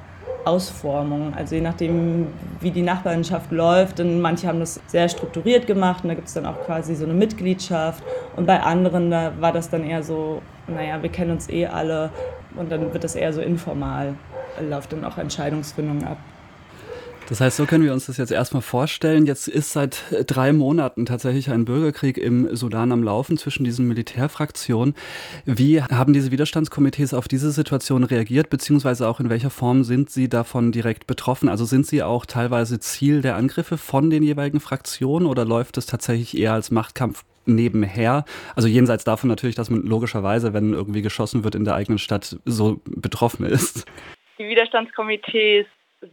Ausformungen. 0.46 1.34
Also 1.36 1.56
je 1.56 1.62
nachdem, 1.62 2.28
wie 2.62 2.72
die 2.72 2.84
Nachbarschaft 2.84 3.52
läuft, 3.52 4.00
und 4.00 4.22
manche 4.22 4.48
haben 4.48 4.60
das 4.60 4.80
sehr 4.88 5.10
strukturiert 5.10 5.68
gemacht 5.68 6.04
und 6.04 6.10
da 6.10 6.16
gibt 6.16 6.28
es 6.28 6.36
dann 6.36 6.46
auch 6.46 6.64
quasi 6.66 6.96
so 6.96 7.04
eine 7.04 7.14
Mitgliedschaft 7.14 8.04
und 8.36 8.46
bei 8.46 8.62
anderen 8.62 9.12
da 9.12 9.34
war 9.40 9.52
das 9.52 9.70
dann 9.70 9.84
eher 9.84 10.04
so, 10.04 10.42
naja, 10.68 11.02
wir 11.02 11.10
kennen 11.10 11.32
uns 11.32 11.50
eh 11.50 11.66
alle, 11.66 12.12
und 12.58 12.72
dann 12.72 12.94
wird 12.94 13.04
das 13.04 13.16
eher 13.16 13.34
so 13.34 13.42
informal, 13.42 14.16
läuft 14.62 14.94
dann 14.94 15.04
auch 15.06 15.18
Entscheidungsfindung 15.18 16.04
ab. 16.04 16.18
Das 17.30 17.42
heißt, 17.42 17.58
so 17.58 17.66
können 17.66 17.84
wir 17.84 17.92
uns 17.92 18.06
das 18.06 18.16
jetzt 18.16 18.32
erstmal 18.32 18.62
vorstellen. 18.62 19.26
Jetzt 19.26 19.50
ist 19.50 19.74
seit 19.74 20.04
drei 20.28 20.54
Monaten 20.54 21.06
tatsächlich 21.06 21.50
ein 21.50 21.66
Bürgerkrieg 21.66 22.18
im 22.18 22.56
Sudan 22.56 22.94
am 22.94 23.04
Laufen 23.04 23.38
zwischen 23.38 23.66
diesen 23.66 23.86
Militärfraktionen. 23.86 24.96
Wie 25.46 25.82
haben 25.82 26.14
diese 26.14 26.32
Widerstandskomitees 26.32 27.14
auf 27.14 27.28
diese 27.28 27.52
Situation 27.52 28.06
reagiert, 28.06 28.50
beziehungsweise 28.50 29.10
auch 29.10 29.20
in 29.20 29.30
welcher 29.30 29.50
Form 29.50 29.84
sind 29.84 30.10
sie 30.10 30.30
davon 30.30 30.72
direkt 30.72 31.06
betroffen? 31.06 31.50
Also 31.50 31.66
sind 31.66 31.86
sie 31.86 32.02
auch 32.02 32.26
teilweise 32.26 32.80
Ziel 32.80 33.22
der 33.22 33.36
Angriffe 33.36 33.78
von 33.78 34.10
den 34.10 34.24
jeweiligen 34.24 34.62
Fraktionen 34.62 35.28
oder 35.28 35.44
läuft 35.44 35.78
es 35.78 35.86
tatsächlich 35.86 36.38
eher 36.38 36.54
als 36.54 36.72
Machtkampf 36.72 37.26
nebenher. 37.48 38.26
Also 38.56 38.68
jenseits 38.68 39.04
davon 39.04 39.30
natürlich, 39.30 39.56
dass 39.56 39.70
man 39.70 39.84
logischerweise, 39.84 40.54
wenn 40.54 40.74
irgendwie 40.74 41.02
geschossen 41.02 41.44
wird 41.44 41.56
in 41.56 41.66
der 41.66 41.76
eigenen 41.76 42.00
Stadt, 42.00 42.38
so 42.46 42.80
betroffen 42.86 43.46
ist. 43.46 43.86
Die 44.40 44.48
Widerstandskomitees 44.48 45.66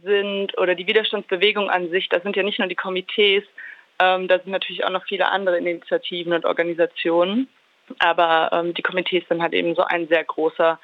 sind 0.03 0.57
oder 0.57 0.75
die 0.75 0.87
Widerstandsbewegung 0.87 1.69
an 1.69 1.89
sich, 1.89 2.09
das 2.09 2.23
sind 2.23 2.35
ja 2.35 2.43
nicht 2.43 2.59
nur 2.59 2.67
die 2.67 2.75
Komitees, 2.75 3.43
ähm, 3.99 4.27
da 4.27 4.39
sind 4.39 4.51
natürlich 4.51 4.83
auch 4.83 4.89
noch 4.89 5.05
viele 5.05 5.29
andere 5.29 5.57
Initiativen 5.57 6.33
und 6.33 6.45
Organisationen. 6.45 7.47
Aber 7.99 8.49
ähm, 8.51 8.73
die 8.73 8.81
Komitees 8.81 9.23
sind 9.29 9.41
halt 9.41 9.53
eben 9.53 9.75
so 9.75 9.83
ein 9.83 10.07
sehr 10.07 10.23
großer 10.23 10.79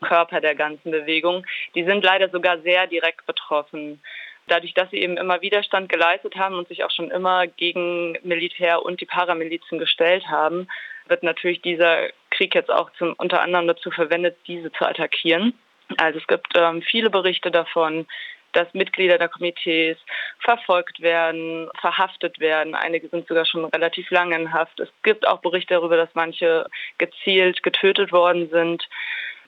Körper 0.00 0.40
der 0.40 0.54
ganzen 0.54 0.90
Bewegung. 0.90 1.44
Die 1.74 1.84
sind 1.84 2.04
leider 2.04 2.28
sogar 2.28 2.60
sehr 2.60 2.86
direkt 2.86 3.26
betroffen. 3.26 4.00
Dadurch, 4.46 4.74
dass 4.74 4.90
sie 4.90 4.98
eben 4.98 5.16
immer 5.16 5.40
Widerstand 5.40 5.88
geleistet 5.88 6.36
haben 6.36 6.56
und 6.56 6.68
sich 6.68 6.84
auch 6.84 6.90
schon 6.90 7.10
immer 7.10 7.46
gegen 7.46 8.18
Militär 8.22 8.82
und 8.82 9.00
die 9.00 9.06
Paramilizen 9.06 9.78
gestellt 9.78 10.26
haben, 10.28 10.68
wird 11.06 11.22
natürlich 11.22 11.62
dieser 11.62 12.08
Krieg 12.30 12.54
jetzt 12.54 12.70
auch 12.70 12.90
zum, 12.98 13.14
unter 13.18 13.40
anderem 13.40 13.66
dazu 13.66 13.90
verwendet, 13.90 14.36
diese 14.46 14.72
zu 14.72 14.86
attackieren. 14.86 15.54
Also 15.98 16.18
es 16.18 16.26
gibt 16.26 16.48
ähm, 16.56 16.82
viele 16.82 17.10
Berichte 17.10 17.50
davon, 17.50 18.06
dass 18.54 18.72
Mitglieder 18.72 19.18
der 19.18 19.28
Komitees 19.28 19.98
verfolgt 20.38 21.00
werden, 21.00 21.68
verhaftet 21.80 22.38
werden. 22.38 22.74
Einige 22.74 23.08
sind 23.08 23.26
sogar 23.26 23.44
schon 23.44 23.64
relativ 23.66 24.10
lange 24.10 24.36
in 24.36 24.52
Haft. 24.52 24.80
Es 24.80 24.88
gibt 25.02 25.26
auch 25.26 25.40
Berichte 25.40 25.74
darüber, 25.74 25.96
dass 25.96 26.14
manche 26.14 26.66
gezielt 26.98 27.62
getötet 27.62 28.12
worden 28.12 28.48
sind. 28.50 28.88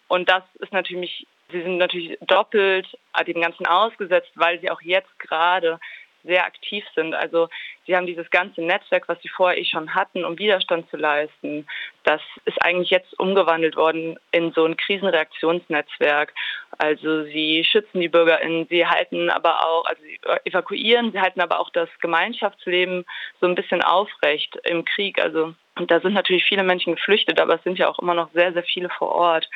Und 0.09 0.29
das 0.29 0.43
ist 0.59 0.73
natürlich, 0.73 1.27
sie 1.51 1.63
sind 1.63 1.79
natürlich 1.79 2.19
doppelt 2.23 2.87
dem 3.27 3.41
Ganzen 3.41 3.67
ausgesetzt, 3.67 4.31
weil 4.35 4.61
sie 4.61 4.71
auch 4.71 4.81
jetzt 4.83 5.19
gerade 5.19 5.79
sehr 6.27 6.45
aktiv 6.45 6.85
sind. 6.95 7.15
Also 7.15 7.49
sie 7.87 7.97
haben 7.97 8.07
dieses 8.07 8.29
ganze 8.31 8.61
Netzwerk, 8.61 9.09
was 9.09 9.21
sie 9.23 9.29
vorher 9.29 9.59
eh 9.59 9.65
schon 9.65 9.95
hatten, 9.95 10.25
um 10.25 10.39
Widerstand 10.39 10.91
zu 10.91 10.97
leisten. 10.97 11.67
Das 12.03 12.21
ist 12.45 12.61
eigentlich 12.63 12.91
jetzt 12.91 13.19
umgewandelt 13.19 13.77
worden 13.77 14.19
in 14.33 14.53
so 14.53 14.65
ein 14.65 14.77
Krisenreaktionsnetzwerk. 14.77 16.35
Also 16.79 17.25
sie 17.25 17.65
schützen 17.65 18.01
die 18.01 18.09
BürgerInnen, 18.09 18.67
sie 18.69 18.87
halten 18.87 19.31
aber 19.31 19.65
auch, 19.67 19.87
also 19.87 20.03
sie 20.03 20.19
evakuieren, 20.45 21.13
sie 21.13 21.21
halten 21.21 21.41
aber 21.41 21.61
auch 21.61 21.71
das 21.71 21.89
Gemeinschaftsleben 22.01 23.05
so 23.41 23.47
ein 23.47 23.55
bisschen 23.55 23.83
aufrecht 23.83 24.59
im 24.65 24.85
Krieg. 24.85 25.23
Also 25.23 25.55
da 25.87 26.01
sind 26.01 26.15
natürlich 26.15 26.45
viele 26.45 26.65
Menschen 26.65 26.97
geflüchtet, 26.97 27.41
aber 27.41 27.55
es 27.55 27.63
sind 27.63 27.79
ja 27.79 27.89
auch 27.89 27.99
immer 27.99 28.15
noch 28.15 28.31
sehr, 28.33 28.53
sehr 28.53 28.65
viele 28.65 28.91
vor 28.91 29.13
Ort. 29.13 29.49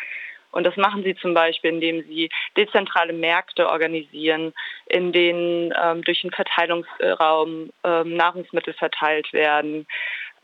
Und 0.53 0.65
das 0.65 0.77
machen 0.77 1.03
sie 1.05 1.15
zum 1.17 1.35
Beispiel, 1.35 1.71
indem 1.71 2.03
sie 2.05 2.31
dezentrale 2.57 3.13
Märkte 3.13 3.69
organisieren, 3.69 4.53
in 4.87 5.13
denen 5.13 5.73
ähm, 5.81 6.03
durch 6.03 6.23
den 6.23 6.33
Verteilungsraum 6.33 7.71
ähm, 7.85 8.17
Nahrungsmittel 8.17 8.75
verteilt 8.75 9.33
werden. 9.33 9.87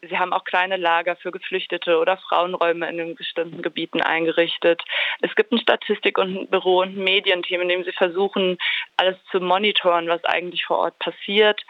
Sie 0.09 0.19
haben 0.19 0.33
auch 0.33 0.45
kleine 0.45 0.77
Lager 0.77 1.17
für 1.17 1.33
Geflüchtete 1.33 1.99
oder 1.99 2.19
Frauenräume 2.19 2.89
in 2.89 2.99
den 2.99 3.15
bestimmten 3.15 3.63
Gebieten 3.63 4.03
eingerichtet. 4.03 4.83
Es 5.21 5.35
gibt 5.35 5.53
ein 5.53 5.59
Statistik- 5.59 6.19
und 6.19 6.37
ein 6.37 6.49
Büro- 6.49 6.83
und 6.83 6.97
ein 6.97 7.05
Medienteam, 7.05 7.63
in 7.63 7.69
dem 7.69 7.85
sie 7.85 7.93
versuchen, 7.93 8.59
alles 8.97 9.17
zu 9.31 9.41
monitoren, 9.41 10.09
was 10.09 10.23
eigentlich 10.25 10.65
vor 10.67 10.79
Ort 10.79 10.99
passiert 10.99 11.63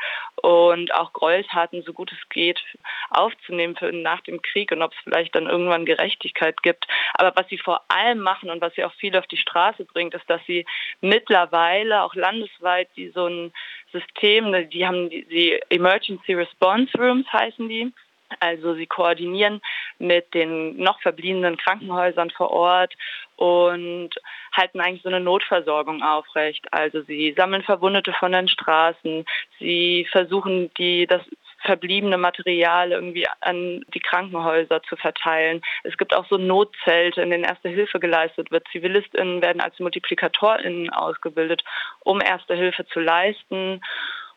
und 0.42 0.94
auch 0.94 1.12
Gräueltaten, 1.12 1.83
so 1.83 1.92
gut 1.92 2.12
es 2.12 2.29
geht, 2.29 2.61
aufzunehmen 3.11 3.77
für 3.77 3.92
nach 3.92 4.20
dem 4.22 4.42
Krieg 4.42 4.70
und 4.72 4.83
ob 4.83 4.92
es 4.92 4.99
vielleicht 5.05 5.35
dann 5.35 5.46
irgendwann 5.46 5.87
Gerechtigkeit 5.87 6.62
gibt. 6.62 6.87
Aber 7.14 7.33
was 7.35 7.49
sie 7.49 7.59
vor 7.59 7.83
allem 7.88 8.20
machen 8.20 8.51
und 8.51 8.61
was 8.61 8.75
sie 8.75 8.85
auch 8.85 8.92
viel 8.94 9.16
auf 9.16 9.27
die 9.27 9.37
Straße 9.37 9.85
bringt, 9.85 10.14
ist, 10.14 10.29
dass 10.29 10.44
sie 10.46 10.66
mittlerweile 11.01 12.03
auch 12.03 12.14
landesweit 12.14 12.88
die 12.96 13.11
so 13.11 13.27
ein 13.27 13.53
System, 13.92 14.68
die 14.70 14.87
haben 14.87 15.09
die, 15.09 15.25
die 15.25 15.61
Emergency 15.70 16.35
Response 16.35 16.96
Rooms 16.99 17.27
heißen 17.33 17.68
die, 17.68 17.92
also 18.40 18.74
sie 18.74 18.86
koordinieren 18.86 19.60
mit 19.98 20.34
den 20.34 20.76
noch 20.76 21.00
verbliebenen 21.00 21.56
Krankenhäusern 21.56 22.30
vor 22.30 22.50
Ort 22.50 22.94
und 23.36 24.10
halten 24.52 24.80
eigentlich 24.80 25.02
so 25.02 25.08
eine 25.08 25.20
Notversorgung 25.20 26.02
aufrecht. 26.02 26.66
Also 26.72 27.02
sie 27.02 27.34
sammeln 27.36 27.62
Verwundete 27.62 28.12
von 28.12 28.32
den 28.32 28.48
Straßen, 28.48 29.24
sie 29.58 30.06
versuchen 30.10 30.72
die 30.74 31.06
das 31.06 31.22
verbliebene 31.66 32.16
Material 32.16 32.92
irgendwie 32.92 33.26
an 33.40 33.84
die 33.92 34.00
Krankenhäuser 34.00 34.82
zu 34.84 34.96
verteilen. 34.96 35.62
Es 35.82 35.96
gibt 35.96 36.14
auch 36.14 36.26
so 36.28 36.36
Notzelte, 36.36 37.22
in 37.22 37.30
denen 37.30 37.44
Erste 37.44 37.68
Hilfe 37.68 37.98
geleistet 37.98 38.50
wird. 38.50 38.66
ZivilistInnen 38.72 39.42
werden 39.42 39.60
als 39.60 39.78
MultiplikatorInnen 39.80 40.90
ausgebildet, 40.90 41.64
um 42.00 42.20
Erste 42.20 42.54
Hilfe 42.54 42.86
zu 42.86 43.00
leisten. 43.00 43.80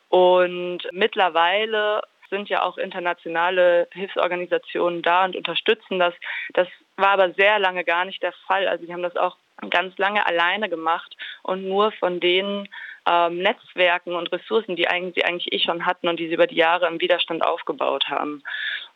Und 0.09 0.79
mittlerweile 0.91 2.01
sind 2.29 2.49
ja 2.49 2.63
auch 2.63 2.77
internationale 2.77 3.87
Hilfsorganisationen 3.91 5.01
da 5.01 5.25
und 5.25 5.35
unterstützen 5.35 5.99
das. 5.99 6.13
Das 6.53 6.67
war 6.97 7.09
aber 7.09 7.31
sehr 7.33 7.59
lange 7.59 7.83
gar 7.83 8.05
nicht 8.05 8.21
der 8.21 8.33
Fall. 8.47 8.67
Also 8.67 8.85
sie 8.85 8.93
haben 8.93 9.03
das 9.03 9.15
auch 9.15 9.37
ganz 9.69 9.97
lange 9.97 10.25
alleine 10.25 10.69
gemacht 10.69 11.15
und 11.43 11.67
nur 11.67 11.91
von 11.93 12.19
den 12.19 12.69
ähm, 13.05 13.39
Netzwerken 13.39 14.15
und 14.15 14.31
Ressourcen, 14.31 14.75
die 14.75 14.87
eigentlich, 14.87 15.15
sie 15.15 15.25
eigentlich 15.25 15.53
eh 15.53 15.59
schon 15.59 15.85
hatten 15.85 16.07
und 16.07 16.19
die 16.19 16.27
sie 16.27 16.33
über 16.33 16.47
die 16.47 16.55
Jahre 16.55 16.87
im 16.87 17.01
Widerstand 17.01 17.43
aufgebaut 17.43 18.07
haben. 18.09 18.43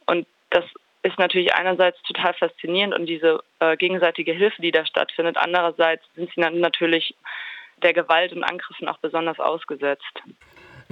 Und 0.05 0.27
das 0.49 0.65
ist 1.03 1.19
natürlich 1.19 1.53
einerseits 1.53 2.01
total 2.03 2.33
faszinierend 2.33 2.93
und 2.93 3.05
diese 3.05 3.43
äh, 3.59 3.75
gegenseitige 3.75 4.31
Hilfe, 4.33 4.61
die 4.61 4.71
da 4.71 4.85
stattfindet. 4.85 5.37
Andererseits 5.37 6.03
sind 6.15 6.31
sie 6.33 6.41
dann 6.41 6.59
natürlich 6.59 7.15
der 7.81 7.93
Gewalt 7.93 8.31
und 8.31 8.43
Angriffen 8.43 8.87
auch 8.87 8.97
besonders 8.99 9.39
ausgesetzt. 9.39 10.23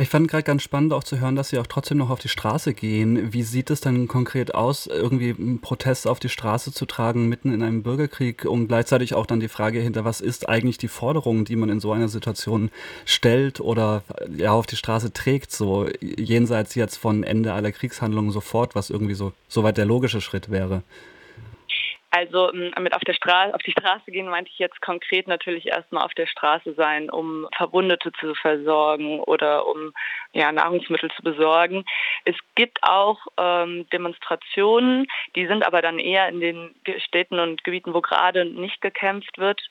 Ich 0.01 0.09
fand 0.09 0.27
gerade 0.27 0.41
ganz 0.41 0.63
spannend 0.63 0.93
auch 0.93 1.03
zu 1.03 1.19
hören, 1.19 1.35
dass 1.35 1.49
Sie 1.49 1.59
auch 1.59 1.67
trotzdem 1.67 1.99
noch 1.99 2.09
auf 2.09 2.17
die 2.17 2.27
Straße 2.27 2.73
gehen. 2.73 3.33
Wie 3.33 3.43
sieht 3.43 3.69
es 3.69 3.81
dann 3.81 4.07
konkret 4.07 4.55
aus, 4.55 4.87
irgendwie 4.87 5.35
einen 5.37 5.61
Protest 5.61 6.07
auf 6.07 6.19
die 6.19 6.27
Straße 6.27 6.73
zu 6.73 6.87
tragen, 6.87 7.29
mitten 7.29 7.53
in 7.53 7.61
einem 7.61 7.83
Bürgerkrieg 7.83 8.45
und 8.45 8.67
gleichzeitig 8.67 9.13
auch 9.13 9.27
dann 9.27 9.39
die 9.39 9.47
Frage 9.47 9.79
hinter, 9.79 10.03
was 10.03 10.19
ist 10.19 10.49
eigentlich 10.49 10.79
die 10.79 10.87
Forderung, 10.87 11.45
die 11.45 11.55
man 11.55 11.69
in 11.69 11.79
so 11.79 11.91
einer 11.91 12.07
Situation 12.07 12.71
stellt 13.05 13.59
oder 13.59 14.01
ja 14.35 14.53
auf 14.53 14.65
die 14.65 14.75
Straße 14.75 15.13
trägt, 15.13 15.51
so 15.51 15.87
jenseits 16.01 16.73
jetzt 16.73 16.97
von 16.97 17.21
Ende 17.21 17.53
aller 17.53 17.71
Kriegshandlungen 17.71 18.31
sofort, 18.31 18.73
was 18.73 18.89
irgendwie 18.89 19.13
so 19.13 19.33
soweit 19.49 19.77
der 19.77 19.85
logische 19.85 20.19
Schritt 20.19 20.49
wäre? 20.49 20.81
Also 22.11 22.53
ähm, 22.53 22.73
mit 22.81 22.93
auf 22.93 23.03
der 23.03 23.13
Straße, 23.13 23.55
auf 23.55 23.61
die 23.63 23.71
Straße 23.71 24.11
gehen 24.11 24.27
meinte 24.27 24.51
ich 24.51 24.59
jetzt 24.59 24.81
konkret 24.81 25.27
natürlich 25.27 25.67
erstmal 25.67 26.03
auf 26.03 26.13
der 26.13 26.27
Straße 26.27 26.73
sein, 26.73 27.09
um 27.09 27.47
Verwundete 27.55 28.11
zu 28.19 28.35
versorgen 28.35 29.21
oder 29.21 29.65
um 29.65 29.93
ja, 30.33 30.51
Nahrungsmittel 30.51 31.09
zu 31.11 31.23
besorgen. 31.23 31.85
Es 32.25 32.35
gibt 32.55 32.83
auch 32.83 33.17
ähm, 33.37 33.87
Demonstrationen, 33.93 35.07
die 35.37 35.47
sind 35.47 35.65
aber 35.65 35.81
dann 35.81 35.99
eher 35.99 36.27
in 36.27 36.41
den 36.41 36.75
Städten 36.97 37.39
und 37.39 37.63
Gebieten, 37.63 37.93
wo 37.93 38.01
gerade 38.01 38.43
nicht 38.43 38.81
gekämpft 38.81 39.37
wird. 39.37 39.61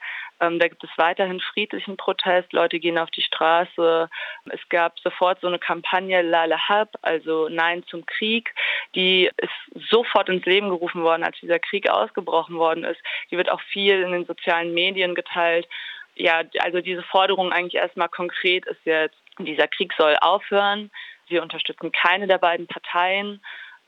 Ähm, 0.41 0.59
da 0.59 0.69
gibt 0.69 0.83
es 0.83 0.91
weiterhin 0.97 1.41
friedlichen 1.41 1.97
Protest, 1.97 2.53
Leute 2.53 2.81
gehen 2.81 2.99
auf 2.99 3.11
die 3.11 3.23
Straße. 3.23 4.09
Es 4.47 4.69
gab 4.71 4.99
sofort 5.01 5.41
so 5.41 5.47
eine 5.47 5.59
Kampagne 5.59 6.23
La 6.23 6.47
Lahab, 6.47 6.97
also 7.03 7.49
Nein 7.49 7.85
zum 7.87 8.07
Krieg, 8.07 8.55
die 8.95 9.31
ist 9.37 9.89
sofort 9.91 10.29
ins 10.29 10.47
Leben 10.47 10.71
gerufen 10.71 11.03
worden, 11.03 11.25
als 11.25 11.39
dieser 11.41 11.59
Krieg 11.59 11.89
ausgebrochen 11.91 12.57
worden 12.57 12.85
ist. 12.85 13.01
Die 13.31 13.37
wird 13.37 13.51
auch 13.51 13.61
viel 13.61 14.03
in 14.03 14.13
den 14.13 14.25
sozialen 14.25 14.73
Medien 14.73 15.15
geteilt. 15.15 15.69
Ja, 16.17 16.43
also 16.61 16.81
diese 16.81 17.03
Forderung 17.03 17.53
eigentlich 17.53 17.75
erstmal 17.75 18.09
konkret 18.09 18.67
ist 18.67 18.85
jetzt, 18.85 19.17
dieser 19.39 19.69
Krieg 19.69 19.93
soll 19.97 20.17
aufhören. 20.21 20.91
Wir 21.29 21.43
unterstützen 21.43 21.93
keine 21.93 22.27
der 22.27 22.39
beiden 22.39 22.67
Parteien. 22.67 23.43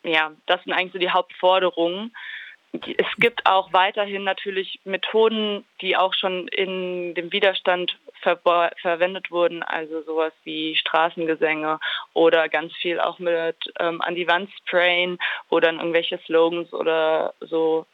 Ja, 0.05 0.33
das 0.47 0.63
sind 0.65 0.73
eigentlich 0.73 0.93
so 0.93 0.99
die 0.99 1.11
Hauptforderungen 1.11 2.15
es 2.73 3.07
gibt 3.19 3.45
auch 3.45 3.73
weiterhin 3.73 4.25
natürlich 4.25 4.81
Methoden, 4.85 5.65
die 5.83 5.97
auch 5.97 6.15
schon 6.15 6.49
in 6.49 7.15
dem 7.15 7.31
Widerstand 7.31 7.99
ver 8.23 8.39
verwendet 8.81 9.31
wurden, 9.31 9.63
also 9.63 10.03
sowas 10.03 10.33
wie 10.45 10.77
Straßengesänge 10.77 11.81
oder 12.15 12.49
ganz 12.49 12.73
viel 12.77 13.01
auch 13.01 13.19
mit 13.19 13.57
ähm, 13.79 14.01
an 14.01 14.15
die 14.15 14.29
Wand 14.29 14.51
sprayen, 14.65 15.19
wo 15.51 15.61
dann 15.61 15.79
irgendwelche 15.79 16.19
Slogans 16.25 16.73
oder 16.73 17.35
so 17.41 17.87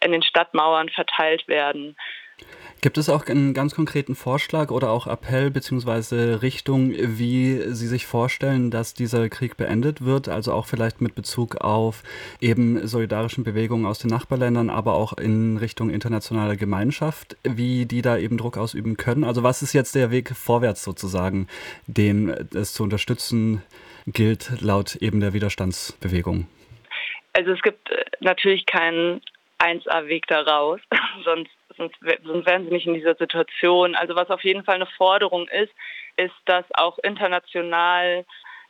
in 0.00 0.12
den 0.12 0.22
Stadtmauern 0.22 0.90
verteilt 0.90 1.48
werden. 1.48 1.96
Gibt 2.82 2.96
es 2.96 3.10
auch 3.10 3.26
einen 3.26 3.52
ganz 3.52 3.74
konkreten 3.74 4.14
Vorschlag 4.14 4.70
oder 4.70 4.90
auch 4.90 5.06
Appell 5.06 5.50
bzw. 5.50 6.36
Richtung, 6.36 6.92
wie 6.92 7.60
Sie 7.74 7.86
sich 7.86 8.06
vorstellen, 8.06 8.70
dass 8.70 8.94
dieser 8.94 9.28
Krieg 9.28 9.58
beendet 9.58 10.02
wird? 10.02 10.30
Also 10.30 10.54
auch 10.54 10.64
vielleicht 10.64 11.02
mit 11.02 11.14
Bezug 11.14 11.56
auf 11.56 12.02
eben 12.40 12.86
solidarischen 12.86 13.44
Bewegungen 13.44 13.84
aus 13.84 13.98
den 13.98 14.08
Nachbarländern, 14.08 14.70
aber 14.70 14.94
auch 14.94 15.12
in 15.18 15.58
Richtung 15.58 15.90
internationaler 15.90 16.56
Gemeinschaft, 16.56 17.36
wie 17.42 17.84
die 17.84 18.00
da 18.00 18.16
eben 18.16 18.38
Druck 18.38 18.56
ausüben 18.56 18.96
können. 18.96 19.24
Also 19.24 19.42
was 19.42 19.60
ist 19.60 19.74
jetzt 19.74 19.94
der 19.94 20.10
Weg 20.10 20.30
vorwärts 20.34 20.82
sozusagen, 20.82 21.48
den 21.86 22.30
es 22.54 22.72
zu 22.72 22.82
unterstützen 22.82 23.62
gilt, 24.06 24.62
laut 24.62 24.96
eben 24.96 25.20
der 25.20 25.34
Widerstandsbewegung? 25.34 26.46
Also 27.34 27.50
es 27.50 27.60
gibt 27.60 27.90
äh, 27.90 28.04
natürlich 28.20 28.64
keinen 28.64 29.20
1A-Weg 29.58 30.26
da 30.28 30.40
raus, 30.40 30.80
sonst 31.24 31.50
sonst, 31.80 31.96
sonst 32.24 32.46
wären 32.46 32.64
sie 32.64 32.72
nicht 32.72 32.86
in 32.86 32.94
dieser 32.94 33.14
Situation. 33.16 33.96
Also 33.96 34.14
was 34.14 34.30
auf 34.30 34.44
jeden 34.44 34.64
Fall 34.64 34.76
eine 34.76 34.86
Forderung 34.86 35.48
ist, 35.48 35.72
ist, 36.16 36.34
dass 36.44 36.64
auch 36.74 36.98
international 36.98 38.24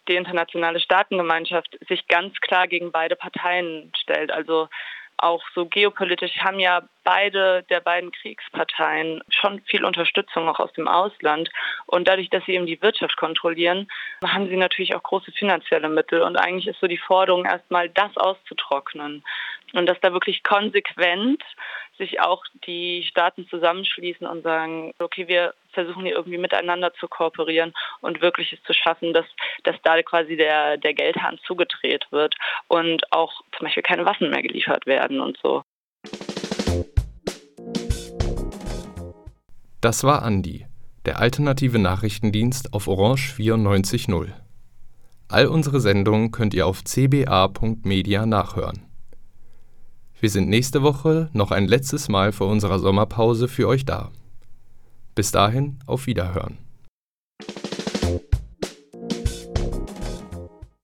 die 0.08 0.16
internationale 0.16 0.80
Staatengemeinschaft 0.80 1.78
sich 1.88 2.08
ganz 2.08 2.34
klar 2.40 2.66
gegen 2.66 2.90
beide 2.90 3.16
Parteien 3.16 3.92
stellt. 3.94 4.32
Also 4.32 4.68
auch 5.18 5.42
so 5.54 5.66
geopolitisch 5.66 6.38
haben 6.38 6.58
ja 6.58 6.82
beide 7.04 7.62
der 7.64 7.80
beiden 7.80 8.10
Kriegsparteien 8.10 9.22
schon 9.28 9.60
viel 9.66 9.84
Unterstützung 9.84 10.48
auch 10.48 10.58
aus 10.58 10.72
dem 10.72 10.88
Ausland. 10.88 11.50
Und 11.86 12.08
dadurch, 12.08 12.30
dass 12.30 12.44
sie 12.46 12.54
eben 12.54 12.66
die 12.66 12.80
Wirtschaft 12.80 13.16
kontrollieren, 13.16 13.88
haben 14.24 14.48
sie 14.48 14.56
natürlich 14.56 14.94
auch 14.94 15.02
große 15.02 15.32
finanzielle 15.32 15.90
Mittel. 15.90 16.22
Und 16.22 16.36
eigentlich 16.36 16.68
ist 16.68 16.80
so 16.80 16.86
die 16.86 16.98
Forderung 16.98 17.44
erstmal, 17.44 17.90
das 17.90 18.16
auszutrocknen. 18.16 19.22
Und 19.74 19.86
dass 19.86 20.00
da 20.00 20.12
wirklich 20.12 20.42
konsequent 20.42 21.42
sich 22.00 22.20
auch 22.20 22.42
die 22.66 23.04
Staaten 23.08 23.46
zusammenschließen 23.48 24.26
und 24.26 24.42
sagen, 24.42 24.92
okay, 24.98 25.28
wir 25.28 25.54
versuchen 25.72 26.04
hier 26.04 26.16
irgendwie 26.16 26.38
miteinander 26.38 26.92
zu 26.94 27.06
kooperieren 27.06 27.72
und 28.00 28.20
wirklich 28.20 28.52
es 28.52 28.62
zu 28.64 28.72
schaffen, 28.72 29.12
dass, 29.12 29.26
dass 29.62 29.76
da 29.84 30.02
quasi 30.02 30.36
der, 30.36 30.78
der 30.78 30.94
Geldhahn 30.94 31.38
zugedreht 31.46 32.06
wird 32.10 32.34
und 32.68 33.12
auch 33.12 33.32
zum 33.56 33.66
Beispiel 33.66 33.82
keine 33.82 34.04
Waffen 34.04 34.30
mehr 34.30 34.42
geliefert 34.42 34.86
werden 34.86 35.20
und 35.20 35.38
so. 35.42 35.62
Das 39.80 40.02
war 40.04 40.22
Andi. 40.22 40.66
der 41.06 41.20
alternative 41.20 41.78
Nachrichtendienst 41.78 42.74
auf 42.74 42.88
Orange 42.88 43.34
94.0. 43.38 44.32
All 45.28 45.46
unsere 45.46 45.80
Sendungen 45.80 46.32
könnt 46.32 46.54
ihr 46.54 46.66
auf 46.66 46.82
cba.media 46.82 48.26
nachhören. 48.26 48.89
Wir 50.20 50.28
sind 50.28 50.50
nächste 50.50 50.82
Woche 50.82 51.30
noch 51.32 51.50
ein 51.50 51.66
letztes 51.66 52.08
Mal 52.08 52.32
vor 52.32 52.48
unserer 52.48 52.78
Sommerpause 52.78 53.48
für 53.48 53.66
euch 53.66 53.86
da. 53.86 54.10
Bis 55.14 55.32
dahin 55.32 55.78
auf 55.86 56.06
Wiederhören 56.06 56.58